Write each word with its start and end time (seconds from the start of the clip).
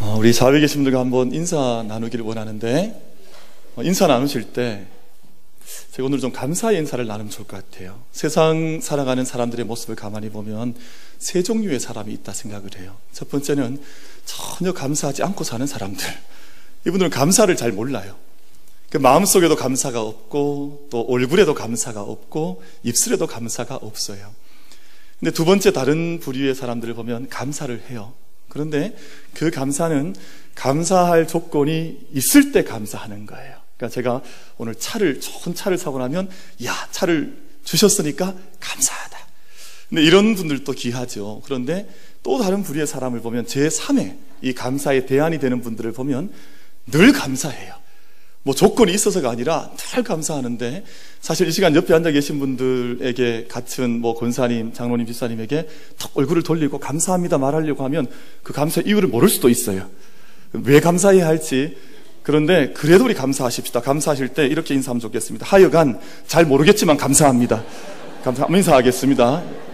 어, 0.00 0.14
우리 0.16 0.32
자외 0.32 0.60
계신 0.60 0.78
분들과 0.78 1.00
한번 1.00 1.34
인사 1.34 1.84
나누기를 1.88 2.24
원하는데 2.24 3.16
어, 3.74 3.82
인사 3.82 4.06
나누실 4.06 4.52
때 4.52 4.86
제가 5.90 6.06
오늘 6.06 6.20
좀 6.20 6.30
감사의 6.30 6.78
인사를 6.78 7.04
나누면 7.04 7.30
좋을 7.30 7.48
것 7.48 7.56
같아요. 7.68 8.00
세상 8.12 8.80
살아가는 8.80 9.24
사람들의 9.24 9.66
모습을 9.66 9.96
가만히 9.96 10.30
보면 10.30 10.76
세 11.18 11.42
종류의 11.42 11.80
사람이 11.80 12.12
있다 12.12 12.32
생각을 12.32 12.78
해요. 12.78 12.96
첫 13.12 13.28
번째는 13.28 13.82
전혀 14.24 14.72
감사하지 14.72 15.24
않고 15.24 15.42
사는 15.42 15.66
사람들. 15.66 16.06
이분들은 16.86 17.10
감사를 17.10 17.54
잘 17.56 17.72
몰라요. 17.72 18.14
그 18.90 18.98
마음속에도 18.98 19.56
감사가 19.56 20.00
없고 20.00 20.88
또 20.90 21.00
얼굴에도 21.08 21.54
감사가 21.54 22.02
없고 22.02 22.62
입술에도 22.84 23.26
감사가 23.26 23.74
없어요. 23.74 24.32
근데 25.18 25.32
두 25.32 25.44
번째 25.44 25.72
다른 25.72 26.20
부류의 26.20 26.54
사람들을 26.54 26.94
보면 26.94 27.28
감사를 27.28 27.82
해요. 27.90 28.14
그런데 28.48 28.96
그 29.34 29.50
감사는 29.50 30.14
감사할 30.54 31.28
조건이 31.28 31.98
있을 32.12 32.52
때 32.52 32.64
감사하는 32.64 33.26
거예요. 33.26 33.56
그러니까 33.76 33.94
제가 33.94 34.22
오늘 34.56 34.74
차를, 34.74 35.20
좋은 35.20 35.54
차를 35.54 35.78
사고 35.78 35.98
나면, 35.98 36.28
야, 36.64 36.88
차를 36.90 37.36
주셨으니까 37.62 38.34
감사하다. 38.58 39.18
근데 39.88 40.02
이런 40.02 40.34
분들도 40.34 40.70
귀하죠. 40.72 41.40
그런데 41.44 41.88
또 42.22 42.38
다른 42.38 42.62
부류의 42.62 42.86
사람을 42.86 43.20
보면 43.20 43.46
제3의 43.46 44.16
이 44.42 44.52
감사의 44.52 45.06
대안이 45.06 45.38
되는 45.38 45.62
분들을 45.62 45.92
보면 45.92 46.32
늘 46.86 47.12
감사해요. 47.12 47.74
뭐 48.48 48.54
조건이 48.54 48.94
있어서가 48.94 49.28
아니라 49.28 49.68
늘 49.76 50.02
감사하는데 50.02 50.82
사실 51.20 51.48
이 51.48 51.52
시간 51.52 51.74
옆에 51.74 51.92
앉아 51.92 52.12
계신 52.12 52.38
분들에게 52.38 53.44
같은 53.46 54.00
뭐 54.00 54.14
권사님, 54.14 54.72
장로님, 54.72 55.06
집사님에게 55.06 55.68
턱 55.98 56.16
얼굴을 56.16 56.42
돌리고 56.42 56.78
감사합니다 56.78 57.36
말하려고 57.36 57.84
하면 57.84 58.06
그 58.42 58.54
감사 58.54 58.80
이유를 58.80 59.10
모를 59.10 59.28
수도 59.28 59.50
있어요. 59.50 59.90
왜 60.54 60.80
감사해야 60.80 61.26
할지 61.26 61.76
그런데 62.22 62.72
그래도 62.72 63.04
우리 63.04 63.12
감사하십시다. 63.12 63.82
감사하실 63.82 64.28
때 64.28 64.46
이렇게 64.46 64.72
인사하면 64.72 64.98
좋겠습니다. 65.00 65.44
하여간 65.44 66.00
잘 66.26 66.46
모르겠지만 66.46 66.96
감사합니다. 66.96 67.62
감사, 68.24 68.46
인사하겠습니다. 68.48 69.67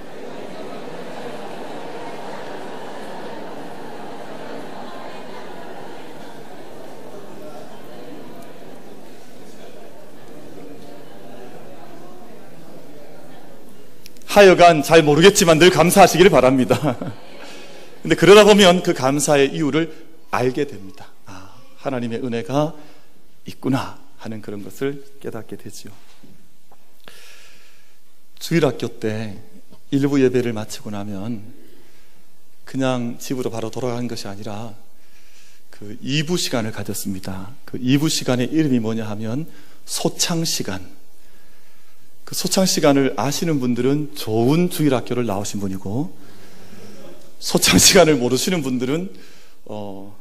하여간 14.35 14.83
잘 14.83 15.05
모르겠지만 15.05 15.61
늘 15.61 15.71
감사하시기를 15.71 16.29
바랍니다. 16.29 16.99
근데 18.03 18.17
그러다 18.17 18.43
보면 18.43 18.83
그 18.83 18.93
감사의 18.93 19.55
이유를 19.55 19.95
알게 20.33 20.67
됩니다. 20.67 21.13
아, 21.25 21.55
하나님의 21.77 22.19
은혜가 22.19 22.75
있구나 23.47 23.97
하는 24.19 24.43
그런 24.43 24.65
것을 24.65 25.05
깨닫게 25.21 25.55
되지요. 25.55 25.93
주일학교 28.41 28.99
때 28.99 29.39
일부 29.93 30.21
예배를 30.21 30.53
마치고 30.53 30.91
나면 30.91 31.41
그냥 32.65 33.19
집으로 33.21 33.51
바로 33.51 33.71
돌아간 33.71 34.09
것이 34.09 34.27
아니라 34.27 34.75
그 35.71 35.97
2부 36.03 36.39
시간을 36.39 36.73
가졌습니다. 36.73 37.55
그 37.65 37.79
2부 37.79 38.11
시간의 38.11 38.49
이름이 38.49 38.81
뭐냐 38.81 39.09
하면 39.11 39.47
소창 39.85 40.45
시간. 40.45 41.04
그 42.25 42.35
소창 42.35 42.65
시간을 42.65 43.15
아시는 43.17 43.61
분들은 43.61 44.15
좋은 44.15 44.71
주일 44.71 44.95
학교를 44.95 45.27
나오신 45.27 45.61
분이고 45.61 46.17
소창 47.39 47.79
시간을 47.79 48.17
모르시는 48.17 48.63
분들은 48.63 49.13
어 49.67 50.17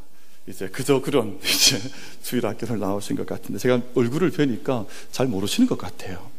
이제 0.47 0.67
그저 0.67 1.01
그런 1.01 1.39
이제 1.43 1.79
주일 2.21 2.45
학교를 2.45 2.79
나오신 2.79 3.15
것 3.15 3.25
같은데 3.25 3.57
제가 3.57 3.81
얼굴을 3.95 4.31
뵈니까 4.31 4.85
잘 5.11 5.27
모르시는 5.27 5.67
것 5.67 5.77
같아요. 5.77 6.31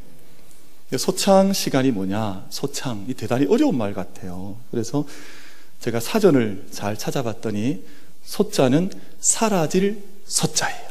소창 0.98 1.52
시간이 1.52 1.90
뭐냐? 1.90 2.46
소창이 2.50 3.14
대단히 3.14 3.46
어려운 3.46 3.77
말 3.77 3.94
같아요. 3.94 4.56
그래서 4.70 5.06
제가 5.80 5.98
사전을 5.98 6.66
잘 6.70 6.96
찾아봤더니 6.96 7.83
소자는 8.22 8.90
사라질 9.18 10.02
소자예요. 10.27 10.83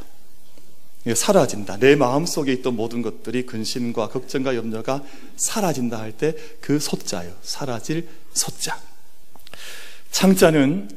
사라진다. 1.14 1.78
내 1.78 1.96
마음 1.96 2.26
속에 2.26 2.54
있던 2.54 2.76
모든 2.76 3.02
것들이 3.02 3.46
근심과 3.46 4.08
걱정과 4.10 4.56
염려가 4.56 5.04
사라진다 5.36 6.00
할 6.00 6.14
때 6.18 6.34
그 6.62 6.80
소자요. 6.80 7.34
사라질 7.42 8.08
소자. 8.34 8.80
창자는 10.12 10.90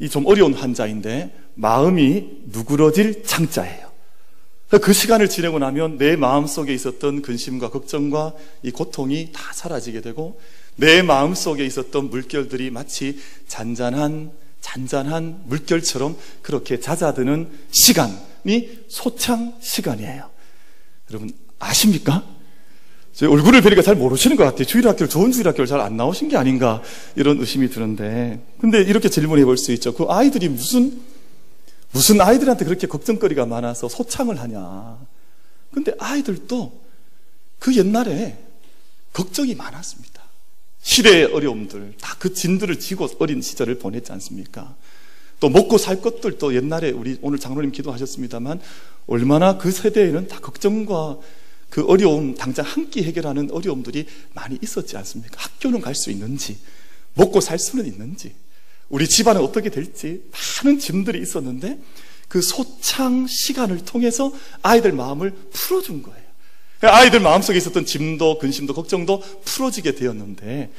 이 0.00 0.08
좀 0.08 0.26
어려운 0.26 0.52
환자인데 0.52 1.34
마음이 1.54 2.42
누그러질 2.46 3.24
창자예요. 3.24 3.86
그 4.82 4.92
시간을 4.92 5.28
지내고 5.28 5.58
나면 5.60 5.96
내 5.96 6.16
마음 6.16 6.46
속에 6.46 6.74
있었던 6.74 7.22
근심과 7.22 7.70
걱정과 7.70 8.34
이 8.62 8.72
고통이 8.72 9.30
다 9.32 9.52
사라지게 9.54 10.00
되고 10.00 10.40
내 10.74 11.02
마음 11.02 11.34
속에 11.34 11.64
있었던 11.64 12.10
물결들이 12.10 12.70
마치 12.70 13.18
잔잔한 13.46 14.32
잔잔한 14.66 15.42
물결처럼 15.46 16.16
그렇게 16.42 16.80
잦아드는 16.80 17.48
시간이 17.70 18.80
소창 18.88 19.54
시간이에요. 19.60 20.28
여러분 21.10 21.32
아십니까? 21.60 22.24
제 23.12 23.26
얼굴을 23.26 23.62
뵈니까 23.62 23.80
잘 23.82 23.94
모르시는 23.94 24.36
것 24.36 24.42
같아요. 24.44 24.64
주일학교를 24.64 25.08
좋은 25.08 25.30
주일학교를 25.30 25.66
잘 25.66 25.80
안 25.80 25.96
나오신 25.96 26.28
게 26.28 26.36
아닌가 26.36 26.82
이런 27.14 27.38
의심이 27.38 27.70
드는데 27.70 28.44
근데 28.60 28.82
이렇게 28.82 29.08
질문해 29.08 29.44
볼 29.44 29.56
수 29.56 29.70
있죠. 29.72 29.94
그 29.94 30.04
아이들이 30.08 30.48
무슨 30.48 31.00
무슨 31.92 32.20
아이들한테 32.20 32.64
그렇게 32.64 32.88
걱정거리가 32.88 33.46
많아서 33.46 33.88
소창을 33.88 34.40
하냐. 34.40 34.98
근데 35.72 35.92
아이들도 35.98 36.72
그 37.60 37.76
옛날에 37.76 38.36
걱정이 39.12 39.54
많았습니다. 39.54 40.15
시대의 40.86 41.24
어려움들, 41.24 41.94
다 42.00 42.16
그 42.18 42.32
진들을 42.32 42.78
지고 42.78 43.08
어린 43.18 43.42
시절을 43.42 43.78
보냈지 43.78 44.10
않습니까? 44.12 44.74
또 45.40 45.48
먹고 45.50 45.76
살 45.78 46.00
것들도 46.00 46.54
옛날에 46.54 46.90
우리 46.92 47.18
오늘 47.20 47.38
장로님 47.38 47.72
기도하셨습니다만 47.72 48.60
얼마나 49.06 49.58
그 49.58 49.70
세대에는 49.70 50.28
다 50.28 50.38
걱정과 50.40 51.18
그 51.68 51.84
어려움, 51.86 52.34
당장 52.36 52.64
한 52.64 52.88
끼 52.88 53.02
해결하는 53.02 53.50
어려움들이 53.50 54.06
많이 54.32 54.58
있었지 54.62 54.96
않습니까? 54.96 55.34
학교는 55.36 55.80
갈 55.80 55.94
수 55.94 56.10
있는지, 56.10 56.56
먹고 57.14 57.40
살 57.40 57.58
수는 57.58 57.84
있는지, 57.86 58.34
우리 58.88 59.08
집안은 59.08 59.42
어떻게 59.42 59.68
될지 59.70 60.22
많은 60.64 60.78
짐들이 60.78 61.20
있었는데 61.20 61.80
그 62.28 62.40
소창 62.40 63.26
시간을 63.26 63.84
통해서 63.84 64.32
아이들 64.62 64.92
마음을 64.92 65.34
풀어준 65.52 66.02
거예요. 66.02 66.25
아이들 66.80 67.20
마음속에 67.20 67.58
있었던 67.58 67.86
짐도 67.86 68.38
근심도 68.38 68.74
걱정도 68.74 69.22
풀어지게 69.44 69.92
되었는데 69.92 70.70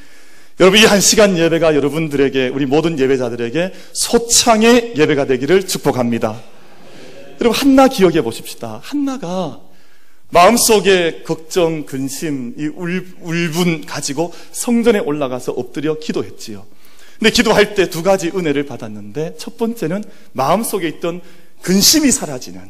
여러분 0.60 0.80
이 0.80 0.86
한 0.86 1.00
시간 1.02 1.38
예배가 1.38 1.76
여러분들에게 1.76 2.50
우리 2.50 2.66
모든 2.66 2.98
예배자들에게 3.00 3.74
소창의 3.94 4.94
예배가 4.98 5.26
되기를 5.26 5.68
축복합니다. 5.68 6.42
여러분 7.40 7.60
한나 7.60 7.88
기억해 7.88 8.22
보십시다. 8.24 8.80
한나가 8.84 9.60
마음속에 10.30 11.22
걱정, 11.24 11.86
근심, 11.86 12.54
이 12.58 12.66
울, 12.66 13.08
울분 13.22 13.86
가지고 13.86 14.34
성전에 14.52 15.00
올라가서 15.00 15.54
엎드려 15.54 16.00
기도했지요. 16.00 16.66
근데 17.20 17.32
기도할 17.32 17.74
때 17.76 17.90
두 17.90 18.04
가지 18.04 18.30
은혜를 18.36 18.66
받았는데 18.66 19.36
첫 19.38 19.58
번째는 19.58 20.04
마음속에 20.34 20.88
있던 20.88 21.22
근심이 21.62 22.12
사라지는 22.12 22.62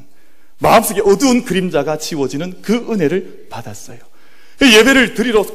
마음속에 0.60 1.02
어두운 1.02 1.44
그림자가 1.44 1.98
지워지는 1.98 2.62
그 2.62 2.74
은혜를 2.92 3.48
받았어요. 3.50 4.00
그 4.58 4.74
예배를 4.74 5.14
드리러 5.14 5.46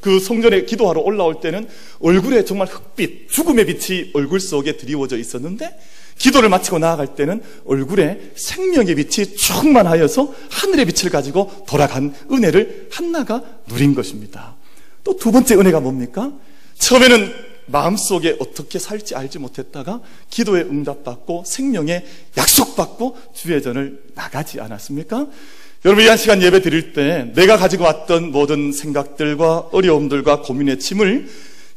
그 0.00 0.18
성전에 0.18 0.64
기도하러 0.64 1.02
올라올 1.02 1.40
때는 1.40 1.68
얼굴에 2.00 2.44
정말 2.46 2.68
흑빛, 2.68 3.28
죽음의 3.30 3.66
빛이 3.66 4.12
얼굴 4.14 4.40
속에 4.40 4.78
드리워져 4.78 5.18
있었는데 5.18 5.78
기도를 6.16 6.48
마치고 6.48 6.78
나아갈 6.78 7.14
때는 7.14 7.42
얼굴에 7.66 8.32
생명의 8.36 8.94
빛이 8.94 9.36
충만하여서 9.36 10.34
하늘의 10.50 10.86
빛을 10.86 11.10
가지고 11.10 11.50
돌아간 11.68 12.14
은혜를 12.30 12.88
한나가 12.92 13.42
누린 13.68 13.94
것입니다. 13.94 14.56
또 15.04 15.16
두 15.16 15.32
번째 15.32 15.56
은혜가 15.56 15.80
뭡니까? 15.80 16.32
처음에는 16.78 17.49
마음속에 17.70 18.36
어떻게 18.40 18.78
살지 18.78 19.14
알지 19.14 19.38
못했다가 19.38 20.00
기도에 20.30 20.62
응답받고 20.62 21.44
생명에 21.46 22.04
약속받고 22.36 23.16
주회전을 23.34 24.02
나가지 24.14 24.60
않았습니까? 24.60 25.26
여러분 25.84 26.04
이 26.04 26.08
한 26.08 26.16
시간 26.18 26.42
예배 26.42 26.60
드릴 26.60 26.92
때 26.92 27.32
내가 27.34 27.56
가지고 27.56 27.84
왔던 27.84 28.32
모든 28.32 28.72
생각들과 28.72 29.68
어려움들과 29.72 30.42
고민의 30.42 30.78
짐을 30.78 31.28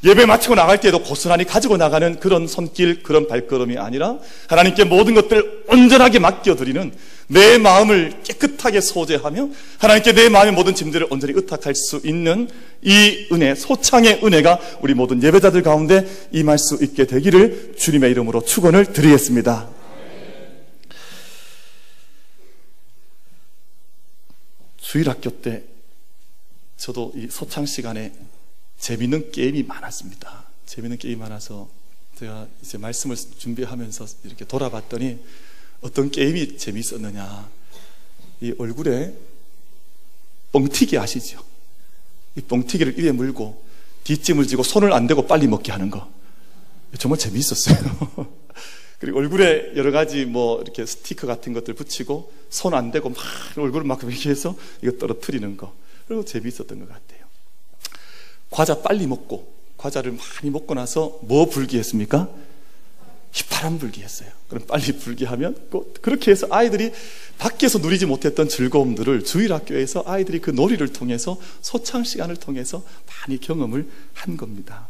예배 0.03 0.25
마치고 0.25 0.55
나갈 0.55 0.81
때에도 0.81 1.01
고스란히 1.01 1.45
가지고 1.45 1.77
나가는 1.77 2.19
그런 2.19 2.45
손길, 2.45 3.03
그런 3.03 3.27
발걸음이 3.27 3.77
아니라 3.77 4.17
하나님께 4.49 4.83
모든 4.83 5.13
것들 5.13 5.63
온전하게 5.69 6.19
맡겨드리는 6.19 6.91
내 7.27 7.57
마음을 7.57 8.21
깨끗하게 8.23 8.81
소재하며 8.81 9.49
하나님께 9.79 10.13
내 10.13 10.29
마음의 10.29 10.53
모든 10.53 10.75
짐들을 10.75 11.07
온전히 11.09 11.33
의탁할 11.35 11.75
수 11.75 12.01
있는 12.03 12.49
이 12.81 13.27
은혜, 13.31 13.55
소창의 13.55 14.21
은혜가 14.23 14.59
우리 14.81 14.93
모든 14.93 15.21
예배자들 15.23 15.61
가운데 15.63 16.05
임할 16.31 16.57
수 16.57 16.83
있게 16.83 17.07
되기를 17.07 17.75
주님의 17.77 18.11
이름으로 18.11 18.43
축원을 18.43 18.93
드리겠습니다. 18.93 19.69
주일학교 24.77 25.41
때 25.41 25.63
저도 26.77 27.13
이 27.15 27.27
소창 27.31 27.65
시간에 27.65 28.13
재밌는 28.77 29.31
게임이 29.31 29.63
많았습니다. 29.63 30.43
재밌는 30.65 30.97
게임이 30.97 31.15
많아서 31.15 31.69
제가 32.19 32.47
이제 32.61 32.77
말씀을 32.77 33.15
준비하면서 33.15 34.05
이렇게 34.25 34.45
돌아봤더니 34.45 35.19
어떤 35.83 36.09
게임이 36.09 36.57
재미있었느냐. 36.57 37.49
이 38.41 38.53
얼굴에 38.57 39.13
뻥튀기 40.51 40.97
아시죠? 40.97 41.43
이 42.35 42.41
뻥튀기를 42.41 42.97
입에 42.99 43.11
물고 43.11 43.63
뒷짐을 44.03 44.47
지고 44.47 44.63
손을 44.63 44.91
안 44.93 45.07
대고 45.07 45.27
빨리 45.27 45.47
먹게 45.47 45.71
하는 45.71 45.89
거. 45.89 46.09
정말 46.97 47.19
재미있었어요. 47.19 47.77
그리고 48.99 49.19
얼굴에 49.19 49.73
여러 49.75 49.91
가지 49.91 50.25
뭐 50.25 50.61
이렇게 50.61 50.85
스티커 50.85 51.27
같은 51.27 51.51
것들 51.53 51.73
붙이고 51.73 52.31
손 52.49 52.73
안 52.73 52.91
대고 52.91 53.09
막 53.09 53.17
얼굴을 53.57 53.85
막 53.85 54.01
이렇게 54.03 54.29
해서 54.29 54.55
이거 54.81 54.97
떨어뜨리는 54.97 55.57
거. 55.57 55.73
그리고 56.07 56.23
재미있었던 56.23 56.79
것 56.79 56.87
같아요. 56.87 57.23
과자 58.49 58.81
빨리 58.81 59.07
먹고 59.07 59.51
과자를 59.77 60.13
많이 60.13 60.49
먹고 60.49 60.73
나서 60.75 61.19
뭐 61.23 61.49
불기했습니까? 61.49 62.29
휘파람 63.33 63.79
불기 63.79 64.01
했어요. 64.01 64.29
그럼 64.47 64.65
빨리 64.67 64.91
불기 64.93 65.25
하면 65.25 65.55
그렇게 66.01 66.31
해서 66.31 66.47
아이들이 66.51 66.91
밖에서 67.39 67.79
누리지 67.79 68.05
못했던 68.05 68.47
즐거움들을 68.47 69.25
주일 69.25 69.53
학교에서 69.53 70.03
아이들이 70.05 70.39
그 70.39 70.51
놀이를 70.51 70.93
통해서 70.93 71.39
소창 71.61 72.03
시간을 72.03 72.37
통해서 72.37 72.83
많이 73.07 73.39
경험을 73.39 73.89
한 74.13 74.37
겁니다. 74.37 74.87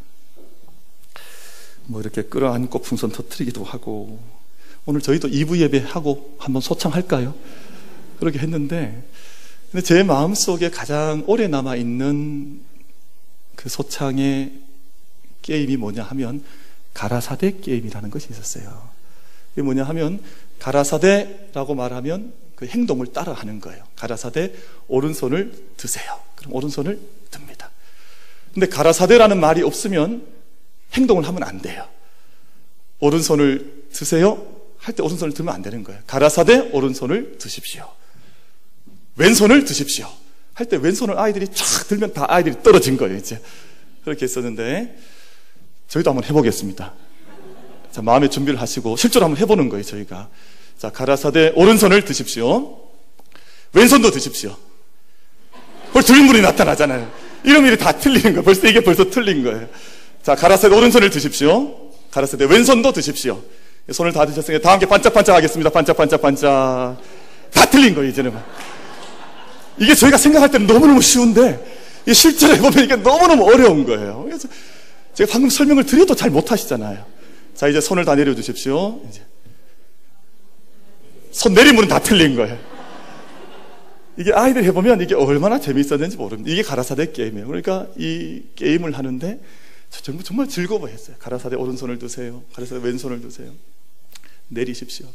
뭐 1.86 2.00
이렇게 2.00 2.22
끌어안고 2.22 2.80
풍선 2.80 3.10
터트리기도 3.10 3.64
하고 3.64 4.20
오늘 4.86 5.00
저희도 5.00 5.28
2부 5.28 5.58
예배하고 5.60 6.36
한번 6.38 6.60
소창할까요? 6.60 7.34
그렇게 8.20 8.38
했는데 8.38 9.02
근데 9.72 9.84
제 9.84 10.02
마음속에 10.02 10.70
가장 10.70 11.24
오래 11.26 11.48
남아 11.48 11.76
있는 11.76 12.60
그 13.56 13.68
소창의 13.68 14.52
게임이 15.42 15.78
뭐냐 15.78 16.02
하면 16.02 16.44
가라사대 16.94 17.60
게임이라는 17.60 18.10
것이 18.10 18.28
있었어요. 18.30 18.88
이게 19.52 19.62
뭐냐 19.62 19.84
하면 19.84 20.22
가라사대라고 20.58 21.74
말하면 21.74 22.32
그 22.54 22.66
행동을 22.66 23.08
따라 23.08 23.32
하는 23.32 23.60
거예요. 23.60 23.84
가라사대 23.96 24.54
오른손을 24.88 25.52
드세요. 25.76 26.20
그럼 26.36 26.54
오른손을 26.54 27.00
듭니다. 27.30 27.70
근데 28.52 28.68
가라사대라는 28.68 29.40
말이 29.40 29.62
없으면 29.62 30.26
행동을 30.94 31.26
하면 31.26 31.42
안 31.42 31.60
돼요. 31.60 31.88
오른손을 33.00 33.88
드세요. 33.92 34.54
할 34.78 34.94
때 34.94 35.02
오른손을 35.02 35.32
들면 35.34 35.52
안 35.54 35.62
되는 35.62 35.82
거예요. 35.82 36.00
가라사대 36.06 36.70
오른손을 36.72 37.38
드십시오. 37.38 37.90
왼손을 39.16 39.64
드십시오. 39.64 40.06
할 40.52 40.66
때 40.66 40.76
왼손을 40.76 41.18
아이들이 41.18 41.48
쫙 41.48 41.88
들면 41.88 42.12
다 42.12 42.26
아이들이 42.28 42.62
떨어진 42.62 42.96
거예요, 42.96 43.16
이제. 43.16 43.40
그렇게 44.04 44.24
했었는데, 44.24 44.96
저희도 45.88 46.10
한번 46.10 46.24
해보겠습니다. 46.24 46.92
자, 47.92 48.02
마음의 48.02 48.30
준비를 48.30 48.60
하시고 48.60 48.96
실제로 48.96 49.24
한번 49.26 49.40
해보는 49.40 49.68
거예요, 49.68 49.84
저희가. 49.84 50.28
자, 50.78 50.90
가라사대 50.90 51.52
오른손을 51.54 52.04
드십시오. 52.04 52.78
왼손도 53.72 54.10
드십시오. 54.10 54.56
벌써 55.92 56.12
들물이 56.12 56.40
나타나잖아요. 56.42 57.08
이러면 57.44 57.76
다 57.78 57.92
틀리는 57.92 58.22
거예요. 58.22 58.42
벌써 58.42 58.66
이게 58.66 58.80
벌써 58.80 59.08
틀린 59.08 59.44
거예요. 59.44 59.68
자, 60.22 60.34
가라사대 60.34 60.74
오른손을 60.74 61.10
드십시오. 61.10 61.90
가라사대 62.10 62.46
왼손도 62.46 62.92
드십시오. 62.92 63.40
손을 63.92 64.12
다 64.12 64.24
드셨으니까 64.24 64.62
다 64.62 64.72
함께 64.72 64.86
반짝반짝 64.86 65.36
하겠습니다. 65.36 65.70
반짝반짝 65.70 66.22
반짝. 66.22 66.96
다 67.52 67.64
틀린 67.70 67.94
거예요, 67.94 68.10
이제는. 68.10 68.32
이게 69.78 69.94
저희가 69.94 70.16
생각할 70.16 70.50
때는 70.50 70.66
너무너무 70.66 71.02
쉬운데, 71.02 71.62
실제로 72.12 72.54
해보면 72.54 72.84
이게 72.84 72.96
너무너무 72.96 73.44
어려운 73.44 73.84
거예요. 73.84 74.22
그래서 74.24 74.48
제가 75.14 75.32
방금 75.32 75.48
설명을 75.48 75.86
드려도 75.86 76.14
잘 76.14 76.30
못하시잖아요. 76.30 77.04
자, 77.54 77.68
이제 77.68 77.80
손을 77.80 78.04
다 78.04 78.14
내려주십시오. 78.14 79.02
이제. 79.08 79.22
손 81.30 81.54
내리면 81.54 81.88
다 81.88 81.98
틀린 82.00 82.36
거예요. 82.36 82.58
이게 84.16 84.32
아이들 84.32 84.62
해보면 84.64 85.00
이게 85.00 85.14
얼마나 85.14 85.58
재미있었는지 85.58 86.16
모릅니다. 86.16 86.50
이게 86.50 86.62
가라사대 86.62 87.12
게임이에요. 87.12 87.46
그러니까 87.46 87.88
이 87.96 88.42
게임을 88.54 88.96
하는데 88.96 89.40
정말, 89.90 90.24
정말 90.24 90.48
즐거워했어요. 90.48 91.16
가라사대 91.18 91.56
오른손을 91.56 91.98
드세요. 91.98 92.42
가라사대 92.52 92.84
왼손을 92.84 93.20
드세요. 93.20 93.52
내리십시오. 94.48 95.06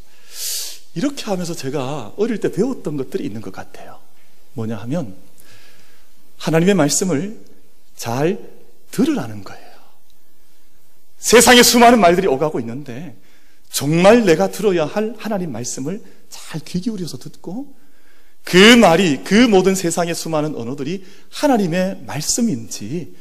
이렇게 0.96 1.24
하면서 1.25 1.54
제가 1.54 2.13
어릴 2.18 2.40
때 2.40 2.51
배웠던 2.51 2.98
것들이 2.98 3.24
있는 3.25 3.42
것 3.42 3.54
같아요. 3.54 4.00
뭐냐 4.54 4.78
하면 4.78 5.16
하나님의 6.38 6.74
말씀을 6.74 7.40
잘 7.96 8.40
들으라는 8.92 9.44
거예요. 9.44 9.69
세상에 11.19 11.62
수많은 11.62 12.00
말들이 12.00 12.27
오가고 12.27 12.60
있는데 12.62 13.16
정말 13.69 14.25
내가 14.25 14.50
들어야 14.50 14.86
할 14.86 15.16
하나님 15.19 15.51
말씀을 15.51 16.01
잘 16.30 16.62
귀 16.62 16.81
기울여서 16.81 17.18
듣고 17.18 17.75
그 18.44 18.75
말이 18.75 19.24
그 19.24 19.33
모든 19.33 19.75
세상의 19.75 20.16
수많은 20.16 20.56
언어들이 20.56 21.04
하나님의 21.30 22.04
말씀인지 22.07 23.16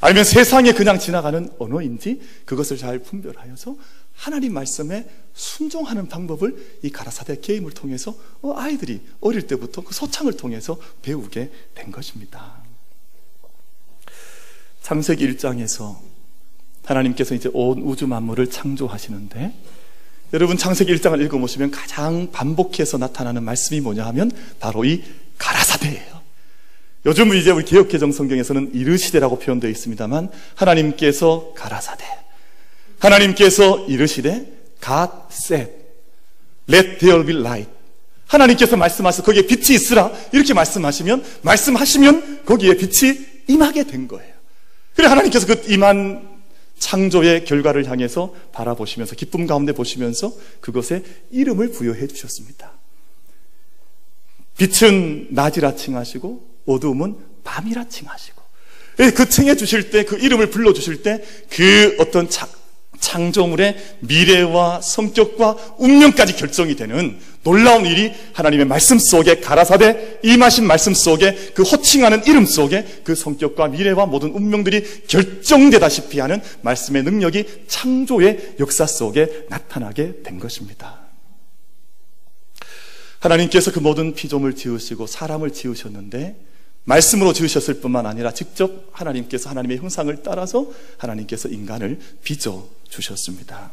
아니면 0.00 0.24
세상에 0.24 0.72
그냥 0.72 0.98
지나가는 0.98 1.50
언어인지 1.58 2.20
그것을 2.44 2.76
잘 2.76 3.00
분별하여서 3.00 3.76
하나님 4.14 4.52
말씀에 4.54 5.08
순종하는 5.34 6.08
방법을 6.08 6.78
이 6.82 6.90
가라사대 6.90 7.40
게임을 7.40 7.72
통해서 7.72 8.14
어, 8.42 8.54
아이들이 8.56 9.00
어릴 9.20 9.46
때부터 9.46 9.82
그 9.82 9.94
소창을 9.94 10.36
통해서 10.36 10.78
배우게 11.02 11.50
된 11.74 11.90
것입니다. 11.90 12.62
창세기 14.82 15.26
1장에서 15.34 16.09
하나님께서 16.90 17.34
이제 17.34 17.48
온 17.52 17.82
우주 17.82 18.06
만물을 18.06 18.48
창조하시는데 18.48 19.52
여러분 20.32 20.56
창세기 20.56 20.94
1장을 20.96 21.20
읽어보시면 21.24 21.70
가장 21.70 22.30
반복해서 22.30 22.98
나타나는 22.98 23.42
말씀이 23.42 23.80
뭐냐 23.80 24.04
하면 24.06 24.30
바로 24.60 24.84
이 24.84 25.02
가라사대예요. 25.38 26.20
요즘 27.06 27.34
이제 27.34 27.50
우리 27.50 27.64
개혁개정 27.64 28.12
성경에서는 28.12 28.74
이르시되라고 28.74 29.38
표현되어 29.38 29.70
있습니다만 29.70 30.30
하나님께서 30.54 31.52
가라사대 31.56 32.04
하나님께서 32.98 33.86
이르시되 33.86 34.46
God 34.84 35.12
said 35.32 35.72
Let 36.68 36.98
there 36.98 37.24
be 37.24 37.34
light 37.36 37.70
하나님께서 38.26 38.76
말씀하셔서 38.76 39.24
거기에 39.24 39.46
빛이 39.46 39.74
있으라 39.74 40.12
이렇게 40.32 40.54
말씀하시면 40.54 41.24
말씀하시면 41.42 42.44
거기에 42.44 42.74
빛이 42.74 43.18
임하게 43.48 43.84
된 43.84 44.06
거예요. 44.06 44.32
그래 44.94 45.08
하나님께서 45.08 45.46
그 45.46 45.64
임한 45.72 46.29
창조의 46.80 47.44
결과를 47.44 47.88
향해서 47.88 48.34
바라보시면서 48.52 49.14
기쁨 49.14 49.46
가운데 49.46 49.72
보시면서 49.72 50.32
그것에 50.60 51.04
이름을 51.30 51.70
부여해 51.70 52.08
주셨습니다. 52.08 52.72
빛은 54.58 55.28
낮이라 55.30 55.76
칭하시고 55.76 56.48
어두움은 56.66 57.16
밤이라 57.44 57.88
칭하시고 57.88 58.40
예, 59.00 59.10
그 59.12 59.28
칭해 59.28 59.54
주실 59.56 59.90
때 59.90 60.04
그 60.04 60.18
이름을 60.18 60.50
불러 60.50 60.72
주실 60.72 61.02
때 61.02 61.22
그 61.50 61.96
어떤 62.00 62.28
창조물의 63.00 63.96
미래와 64.00 64.80
성격과 64.82 65.74
운명까지 65.78 66.36
결정이 66.36 66.76
되는 66.76 67.18
놀라운 67.42 67.86
일이 67.86 68.12
하나님의 68.34 68.66
말씀 68.66 68.98
속에 68.98 69.40
가라사대 69.40 70.20
임하신 70.22 70.66
말씀 70.66 70.92
속에 70.92 71.52
그 71.54 71.62
호칭하는 71.62 72.26
이름 72.26 72.44
속에 72.44 73.00
그 73.02 73.14
성격과 73.14 73.68
미래와 73.68 74.06
모든 74.06 74.30
운명들이 74.30 75.06
결정되다시피 75.08 76.20
하는 76.20 76.40
말씀의 76.62 77.02
능력이 77.02 77.64
창조의 77.66 78.56
역사 78.60 78.86
속에 78.86 79.46
나타나게 79.48 80.22
된 80.22 80.38
것입니다. 80.38 81.00
하나님께서 83.20 83.72
그 83.72 83.80
모든 83.80 84.14
피조물 84.14 84.54
지으시고 84.54 85.06
사람을 85.06 85.52
지으셨는데 85.52 86.49
말씀으로 86.84 87.32
지으셨을 87.32 87.80
뿐만 87.80 88.06
아니라 88.06 88.32
직접 88.32 88.88
하나님께서 88.92 89.50
하나님의 89.50 89.78
형상을 89.78 90.14
따라서 90.22 90.66
하나님께서 90.98 91.48
인간을 91.48 91.98
빚어 92.22 92.66
주셨습니다. 92.88 93.70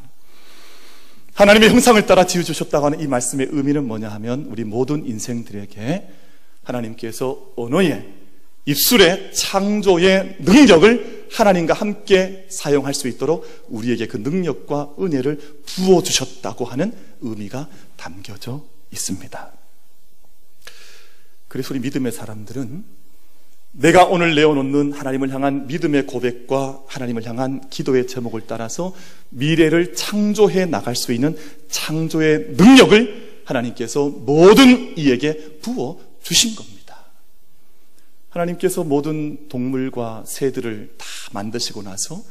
하나님의 1.34 1.70
형상을 1.70 2.04
따라 2.06 2.26
지어 2.26 2.42
주셨다고 2.42 2.86
하는 2.88 3.00
이 3.00 3.08
말씀의 3.08 3.50
의미는 3.52 3.88
뭐냐 3.88 4.10
하면 4.10 4.48
우리 4.50 4.64
모든 4.64 5.06
인생들에게 5.06 6.08
하나님께서 6.64 7.54
언어의 7.56 8.08
입술의 8.66 9.34
창조의 9.34 10.38
능력을 10.40 11.28
하나님과 11.32 11.74
함께 11.74 12.46
사용할 12.50 12.94
수 12.94 13.08
있도록 13.08 13.46
우리에게 13.70 14.08
그 14.08 14.18
능력과 14.18 14.96
은혜를 15.00 15.62
부어 15.66 16.04
주셨다고 16.04 16.66
하는 16.66 16.92
의미가 17.22 17.70
담겨져 17.96 18.64
있습니다. 18.92 19.57
그래서 21.58 21.74
우리 21.74 21.80
믿음의 21.80 22.12
사람들은 22.12 22.84
내가 23.72 24.06
오늘 24.06 24.36
내어놓는 24.36 24.94
하나님을 24.94 25.34
향한 25.34 25.66
믿음의 25.66 26.06
고백과 26.06 26.84
하나님을 26.86 27.26
향한 27.26 27.68
기도의 27.72 28.06
제목을 28.06 28.44
따라서 28.46 28.94
미래를 29.32 29.96
창조해 29.96 30.68
나갈 30.68 30.96
수 30.96 31.14
있는 31.14 31.36
창조의 31.68 32.50
능력을 32.58 33.42
하나님께서 33.46 34.08
모든 34.08 34.96
이에게 35.00 35.58
부어 35.60 36.00
주신 36.22 36.54
겁니다. 36.54 37.06
하나님께서 38.30 38.84
모든 38.84 39.50
동물과 39.50 40.26
새들을 40.28 40.94
다 40.96 41.06
만드시고 41.32 41.82
나서 41.82 42.22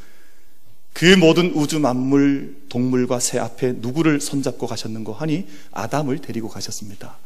그 0.93 1.17
모든 1.17 1.51
우주 1.51 1.81
만물, 1.81 2.59
동물과 2.69 3.19
새 3.19 3.41
앞에 3.41 3.73
누구를 3.79 4.21
손잡고 4.21 4.69
가셨는고 4.69 5.15
하니 5.15 5.49
아담을 5.73 6.21
데리고 6.21 6.49
가셨습니다. 6.49 7.19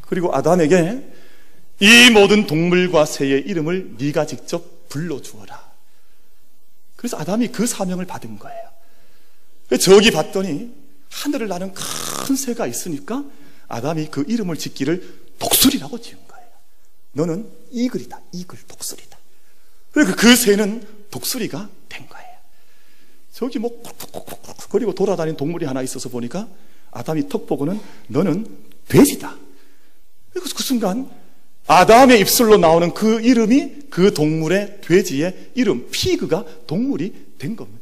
그리고 0.00 0.34
아담에게 0.34 1.25
이 1.80 2.10
모든 2.10 2.46
동물과 2.46 3.04
새의 3.04 3.42
이름을 3.42 3.96
네가 3.98 4.26
직접 4.26 4.88
불러주어라. 4.88 5.72
그래서 6.96 7.18
아담이 7.18 7.48
그 7.48 7.66
사명을 7.66 8.06
받은 8.06 8.38
거예요. 8.38 8.70
저기 9.80 10.10
봤더니 10.10 10.72
하늘을 11.10 11.48
나는 11.48 11.74
큰 11.74 12.36
새가 12.36 12.66
있으니까 12.66 13.24
아담이 13.68 14.08
그 14.10 14.24
이름을 14.26 14.56
짓기를 14.56 15.26
독수리라고 15.38 16.00
지은 16.00 16.18
거예요. 16.26 16.48
너는 17.12 17.50
이글이다. 17.72 18.20
이글 18.32 18.58
독수리다. 18.68 19.18
그러니까 19.92 20.16
그 20.16 20.34
새는 20.34 20.86
독수리가 21.10 21.68
된 21.88 22.08
거예요. 22.08 22.36
저기 23.32 23.58
뭐 23.58 23.82
쿡쿡쿡쿡 23.82 24.70
거리고 24.70 24.94
돌아다니는 24.94 25.36
동물이 25.36 25.66
하나 25.66 25.82
있어서 25.82 26.08
보니까 26.08 26.48
아담이 26.90 27.28
턱 27.28 27.46
보고는 27.46 27.78
너는 28.08 28.46
돼지다. 28.88 29.36
그래서 30.32 30.54
그 30.56 30.62
순간 30.62 31.10
아담의 31.66 32.20
입술로 32.20 32.56
나오는 32.56 32.94
그 32.94 33.20
이름이 33.20 33.86
그 33.90 34.14
동물의 34.14 34.78
돼지의 34.82 35.50
이름 35.54 35.88
피그가 35.90 36.44
동물이 36.66 37.12
된 37.38 37.56
겁니다. 37.56 37.80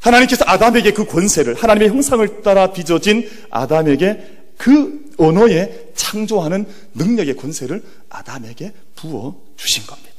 하나님께서 0.00 0.44
아담에게 0.46 0.92
그 0.92 1.04
권세를 1.04 1.54
하나님의 1.54 1.90
형상을 1.90 2.42
따라 2.42 2.72
빚어진 2.72 3.28
아담에게 3.50 4.38
그 4.56 5.10
언어에 5.18 5.92
창조하는 5.94 6.66
능력의 6.94 7.36
권세를 7.36 7.82
아담에게 8.08 8.72
부어 8.96 9.42
주신 9.56 9.84
겁니다. 9.86 10.10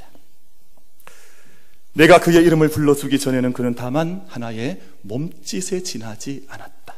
내가 1.93 2.19
그의 2.19 2.43
이름을 2.45 2.69
불러주기 2.69 3.19
전에는 3.19 3.53
그는 3.53 3.75
다만 3.75 4.23
하나의 4.27 4.79
몸짓에 5.01 5.83
지나지 5.83 6.45
않았다. 6.47 6.95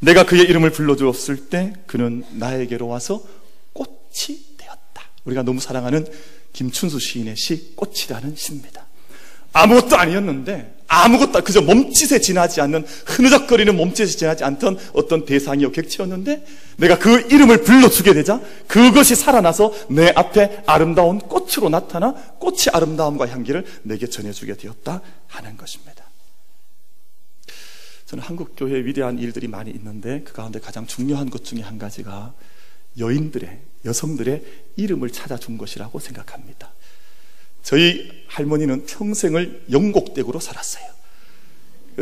내가 0.00 0.26
그의 0.26 0.42
이름을 0.44 0.70
불러주었을 0.70 1.48
때 1.48 1.72
그는 1.86 2.24
나에게로 2.32 2.86
와서 2.86 3.22
꽃이. 3.72 4.53
우리가 5.24 5.42
너무 5.42 5.60
사랑하는 5.60 6.06
김춘수 6.52 6.98
시인의 6.98 7.36
시 7.36 7.74
꽃이라는 7.74 8.36
시입니다. 8.36 8.86
아무것도 9.52 9.96
아니었는데 9.96 10.74
아무것도 10.86 11.42
그저 11.42 11.62
몸짓에 11.62 12.20
지나지 12.20 12.60
않는 12.60 12.84
흐느적거리는 13.06 13.74
몸짓에 13.76 14.06
지나지 14.06 14.44
않던 14.44 14.78
어떤 14.92 15.24
대상이요 15.24 15.72
객체였는데 15.72 16.44
내가 16.76 16.98
그 16.98 17.20
이름을 17.32 17.62
불러주게 17.62 18.14
되자 18.14 18.40
그것이 18.66 19.14
살아나서 19.14 19.72
내 19.90 20.12
앞에 20.14 20.62
아름다운 20.66 21.18
꽃으로 21.18 21.68
나타나 21.68 22.14
꽃의 22.38 22.68
아름다움과 22.72 23.28
향기를 23.28 23.64
내게 23.82 24.06
전해주게 24.06 24.56
되었다 24.56 25.00
하는 25.28 25.56
것입니다. 25.56 26.04
저는 28.06 28.22
한국 28.22 28.54
교회에 28.56 28.84
위대한 28.84 29.18
일들이 29.18 29.48
많이 29.48 29.70
있는데 29.70 30.22
그 30.24 30.32
가운데 30.32 30.60
가장 30.60 30.86
중요한 30.86 31.30
것 31.30 31.44
중에 31.44 31.62
한 31.62 31.78
가지가 31.78 32.34
여인들의 32.98 33.60
여성들의 33.84 34.42
이름을 34.76 35.10
찾아준 35.10 35.58
것이라고 35.58 35.98
생각합니다. 35.98 36.72
저희 37.62 38.10
할머니는 38.28 38.86
평생을 38.86 39.64
영곡댁으로 39.70 40.40
살았어요. 40.40 40.84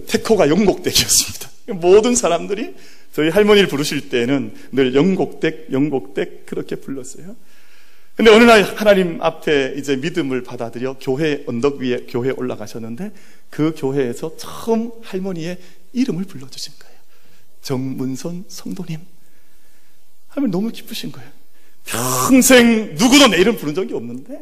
테코가 0.07 0.49
영곡댁이었습니다. 0.49 1.51
모든 1.81 2.15
사람들이 2.15 2.75
저희 3.13 3.29
할머니를 3.29 3.69
부르실 3.69 4.09
때는 4.09 4.55
늘 4.73 4.95
영곡댁, 4.95 5.69
영곡댁 5.71 6.47
그렇게 6.47 6.77
불렀어요. 6.77 7.37
근데 8.17 8.31
어느 8.31 8.45
날 8.45 8.63
하나님 8.63 9.23
앞에 9.23 9.75
이제 9.77 9.97
믿음을 9.97 10.43
받아들여 10.43 10.97
교회 11.01 11.45
언덕 11.47 11.77
위에 11.77 12.07
교회에 12.09 12.33
올라가셨는데 12.33 13.13
그 13.49 13.75
교회에서 13.77 14.37
처음 14.37 14.93
할머니의 15.03 15.59
이름을 15.93 16.25
불러주신 16.25 16.75
거예요. 16.79 16.97
정문선 17.63 18.45
성도님. 18.49 19.01
하면 20.35 20.51
너무 20.51 20.71
기쁘신 20.71 21.13
거예요. 21.13 21.31
평생 21.85 22.95
누구도 22.95 23.29
내 23.29 23.39
이름 23.39 23.57
부른 23.57 23.75
적이 23.75 23.95
없는데 23.95 24.41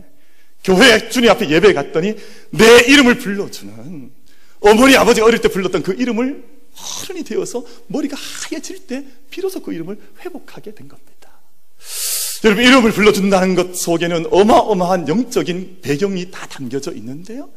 교회 0.62 1.08
주님 1.08 1.30
앞에 1.30 1.48
예배 1.48 1.72
갔더니 1.72 2.14
내 2.50 2.80
이름을 2.86 3.18
불러주는 3.18 4.10
어머니 4.60 4.96
아버지 4.96 5.20
어릴 5.20 5.40
때 5.40 5.48
불렀던 5.48 5.82
그 5.82 5.94
이름을 5.94 6.44
어른이 7.02 7.24
되어서 7.24 7.64
머리가 7.86 8.16
하얘질 8.16 8.86
때 8.86 9.04
비로소 9.30 9.60
그 9.60 9.72
이름을 9.72 9.98
회복하게 10.20 10.74
된 10.74 10.88
겁니다. 10.88 11.10
여러분 12.44 12.64
이름을 12.64 12.92
불러준다는 12.92 13.54
것 13.54 13.76
속에는 13.76 14.26
어마어마한 14.30 15.08
영적인 15.08 15.78
배경이 15.82 16.30
다 16.30 16.46
담겨져 16.46 16.92
있는데요. 16.92 17.50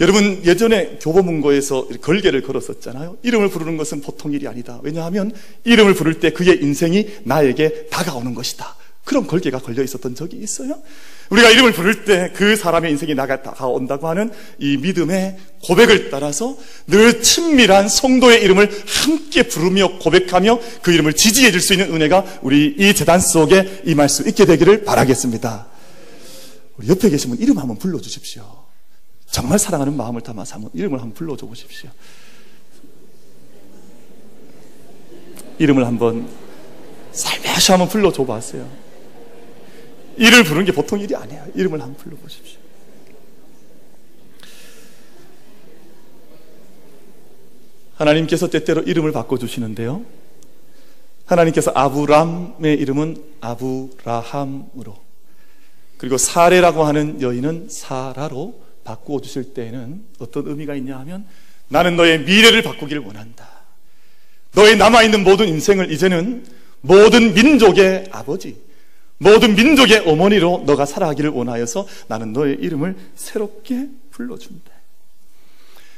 여러분 0.00 0.42
예전에 0.44 0.98
교보문고에서 1.02 1.88
걸개를 2.00 2.42
걸었었잖아요. 2.42 3.18
이름을 3.22 3.48
부르는 3.50 3.76
것은 3.76 4.00
보통 4.00 4.32
일이 4.32 4.46
아니다. 4.46 4.78
왜냐하면 4.82 5.32
이름을 5.64 5.94
부를 5.94 6.20
때 6.20 6.30
그의 6.30 6.62
인생이 6.62 7.06
나에게 7.24 7.86
다가오는 7.90 8.34
것이다. 8.34 8.76
그런 9.04 9.26
걸개가 9.26 9.58
걸려 9.58 9.82
있었던 9.82 10.14
적이 10.14 10.36
있어요. 10.36 10.80
우리가 11.30 11.50
이름을 11.50 11.72
부를 11.72 12.04
때 12.04 12.30
그 12.34 12.56
사람의 12.56 12.90
인생이 12.92 13.14
나가온다고 13.14 14.06
하는 14.06 14.30
이 14.58 14.76
믿음의 14.76 15.36
고백을 15.64 16.10
따라서 16.10 16.56
늘 16.86 17.22
친밀한 17.22 17.88
성도의 17.88 18.42
이름을 18.42 18.70
함께 18.86 19.44
부르며 19.44 19.98
고백하며 19.98 20.60
그 20.82 20.92
이름을 20.92 21.14
지지해 21.14 21.50
줄 21.50 21.60
수 21.60 21.72
있는 21.72 21.92
은혜가 21.92 22.40
우리 22.42 22.74
이 22.78 22.94
재단 22.94 23.18
속에 23.18 23.82
임할 23.86 24.08
수 24.08 24.28
있게 24.28 24.44
되기를 24.44 24.84
바라겠습니다. 24.84 25.66
우리 26.76 26.88
옆에 26.88 27.10
계신 27.10 27.30
분 27.30 27.38
이름 27.40 27.58
한번 27.58 27.78
불러 27.78 27.98
주십시오. 27.98 28.67
정말 29.30 29.58
사랑하는 29.58 29.96
마음을 29.96 30.20
담아서 30.20 30.56
한번 30.56 30.70
이름을 30.74 31.00
한번 31.00 31.14
불러줘 31.14 31.46
보십시오. 31.46 31.90
이름을 35.58 35.86
한번 35.86 36.28
살며시 37.12 37.72
한번 37.72 37.88
불러줘 37.88 38.24
봤어요. 38.24 38.68
이를 40.16 40.42
부르는 40.44 40.64
게 40.64 40.72
보통 40.72 40.98
일이 41.00 41.14
아니에요. 41.14 41.46
이름을 41.54 41.80
한번 41.80 41.96
불러보십시오. 41.96 42.58
하나님께서 47.96 48.48
때때로 48.48 48.82
이름을 48.82 49.12
바꿔주시는데요. 49.12 50.04
하나님께서 51.26 51.72
아브람의 51.74 52.78
이름은 52.78 53.22
아브라함으로 53.40 54.96
그리고 55.98 56.16
사레라고 56.16 56.84
하는 56.84 57.20
여인은 57.20 57.68
사라로 57.68 58.67
바꾸어 58.88 59.20
주실 59.20 59.52
때에는 59.52 60.02
어떤 60.18 60.46
의미가 60.46 60.74
있냐 60.76 60.98
하면 61.00 61.26
나는 61.68 61.96
너의 61.96 62.20
미래를 62.20 62.62
바꾸기를 62.62 63.02
원한다. 63.02 63.46
너의 64.54 64.78
남아있는 64.78 65.24
모든 65.24 65.46
인생을 65.46 65.92
이제는 65.92 66.46
모든 66.80 67.34
민족의 67.34 68.08
아버지, 68.10 68.56
모든 69.18 69.54
민족의 69.54 70.08
어머니로 70.08 70.64
너가 70.66 70.86
살아가기를 70.86 71.30
원하여서 71.30 71.86
나는 72.08 72.32
너의 72.32 72.56
이름을 72.60 72.96
새롭게 73.14 73.88
불러준다. 74.10 74.72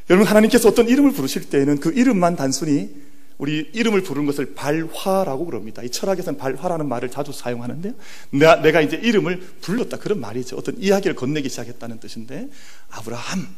여러분, 0.09 0.26
하나님께서 0.26 0.68
어떤 0.68 0.88
이름을 0.88 1.12
부르실 1.12 1.49
때에는 1.49 1.78
그 1.78 1.92
이름만 1.92 2.35
단순히 2.35 2.90
우리 3.40 3.70
이름을 3.73 4.02
부르는 4.02 4.26
것을 4.26 4.54
발화라고 4.54 5.47
그럽니다. 5.47 5.82
이 5.82 5.88
철학에서는 5.88 6.38
발화라는 6.38 6.87
말을 6.87 7.11
자주 7.11 7.32
사용하는데요. 7.32 7.94
내가, 8.32 8.56
내가 8.56 8.82
이제 8.82 8.97
이름을 8.97 9.40
불렀다. 9.62 9.97
그런 9.97 10.20
말이죠. 10.20 10.56
어떤 10.56 10.76
이야기를 10.78 11.16
건네기 11.16 11.49
시작했다는 11.49 12.00
뜻인데, 12.00 12.50
아브라함. 12.90 13.49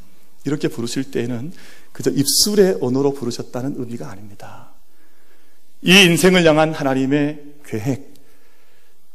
이렇게 0.44 0.68
부르실 0.68 1.10
때에는 1.10 1.52
그저 1.90 2.10
입술의 2.10 2.78
언어로 2.80 3.12
부르셨다는 3.14 3.74
의미가 3.76 4.08
아닙니다. 4.08 4.70
이 5.82 5.92
인생을 6.04 6.44
향한 6.44 6.72
하나님의 6.72 7.42
계획, 7.66 8.14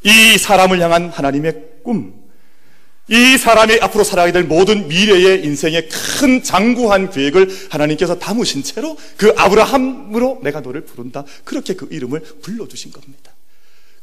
이 0.04 0.38
사람을 0.38 0.82
향한 0.82 1.08
하나님의 1.10 1.82
꿈, 1.84 2.14
이 3.10 3.38
사람이 3.38 3.80
앞으로 3.82 4.04
살아가게 4.04 4.34
될 4.34 4.44
모든 4.44 4.88
미래의 4.88 5.46
인생의 5.46 5.88
큰 5.90 6.44
장구한 6.44 7.10
계획을 7.10 7.50
하나님께서 7.70 8.20
담으신 8.20 8.64
채로 8.64 8.98
그 9.16 9.34
아브라함으로 9.38 10.42
내가 10.44 10.60
너를 10.60 10.82
부른다. 10.82 11.24
그렇게 11.46 11.74
그 11.74 11.88
이름을 11.90 12.20
불러주신 12.42 12.92
겁니다. 12.92 13.34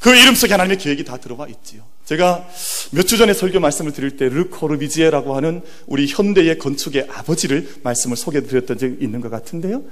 그 0.00 0.14
이름 0.14 0.34
속에 0.34 0.52
하나님의 0.52 0.78
계획이 0.78 1.04
다 1.04 1.16
들어가 1.18 1.46
있지요. 1.48 1.82
제가 2.04 2.46
몇 2.92 3.06
주 3.06 3.16
전에 3.16 3.32
설교 3.32 3.60
말씀을 3.60 3.92
드릴 3.92 4.16
때 4.16 4.28
르코르비지에라고 4.28 5.36
하는 5.36 5.62
우리 5.86 6.06
현대의 6.06 6.58
건축의 6.58 7.06
아버지를 7.10 7.68
말씀을 7.82 8.16
소개해 8.16 8.46
드렸던 8.46 8.78
적이 8.78 8.96
있는 9.00 9.20
것 9.20 9.30
같은데요. 9.30 9.82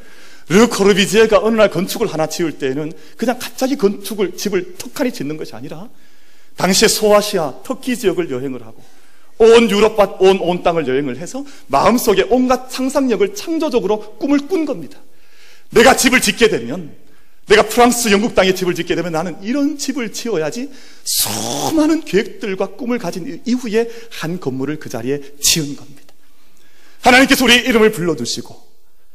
르코르비지에가 0.49 1.39
어느 1.43 1.57
날 1.57 1.71
건축을 1.71 2.07
하나 2.07 2.27
지을 2.27 2.53
때에는 2.59 2.93
그냥 3.17 3.39
갑자기 3.39 3.77
건축을 3.77 4.37
집을 4.37 4.75
턱하니 4.77 5.13
짓는 5.13 5.37
것이 5.37 5.55
아니라 5.55 5.89
당시에 6.57 6.89
소아시아, 6.89 7.61
터키 7.65 7.97
지역을 7.97 8.31
여행을 8.31 8.63
하고 8.63 8.83
온 9.45 9.71
유럽과 9.71 10.17
온, 10.21 10.39
온 10.41 10.63
땅을 10.63 10.87
여행을 10.87 11.19
해서 11.19 11.45
마음속에 11.67 12.27
온갖 12.31 12.71
상상력을 12.71 13.35
창조적으로 13.35 14.17
꿈을 14.19 14.47
꾼 14.49 14.65
겁니다. 14.65 14.99
내가 15.71 15.97
집을 15.97 16.21
짓게 16.21 16.49
되면 16.49 16.95
내가 17.47 17.63
프랑스, 17.63 18.11
영국 18.11 18.35
땅에 18.35 18.55
집을 18.55 18.75
짓게 18.75 18.95
되면 18.95 19.13
나는 19.13 19.37
이런 19.43 19.77
집을 19.77 20.13
지어야지 20.13 20.71
수많은 21.05 22.05
계획들과 22.05 22.77
꿈을 22.77 22.99
가진 22.99 23.43
이후에 23.45 23.91
한 24.11 24.39
건물을 24.39 24.79
그 24.79 24.89
자리에 24.89 25.21
지은 25.41 25.77
겁니다. 25.77 26.03
하나님께서 27.01 27.45
우리의 27.45 27.65
이름을 27.67 27.93
불러두시고 27.93 28.72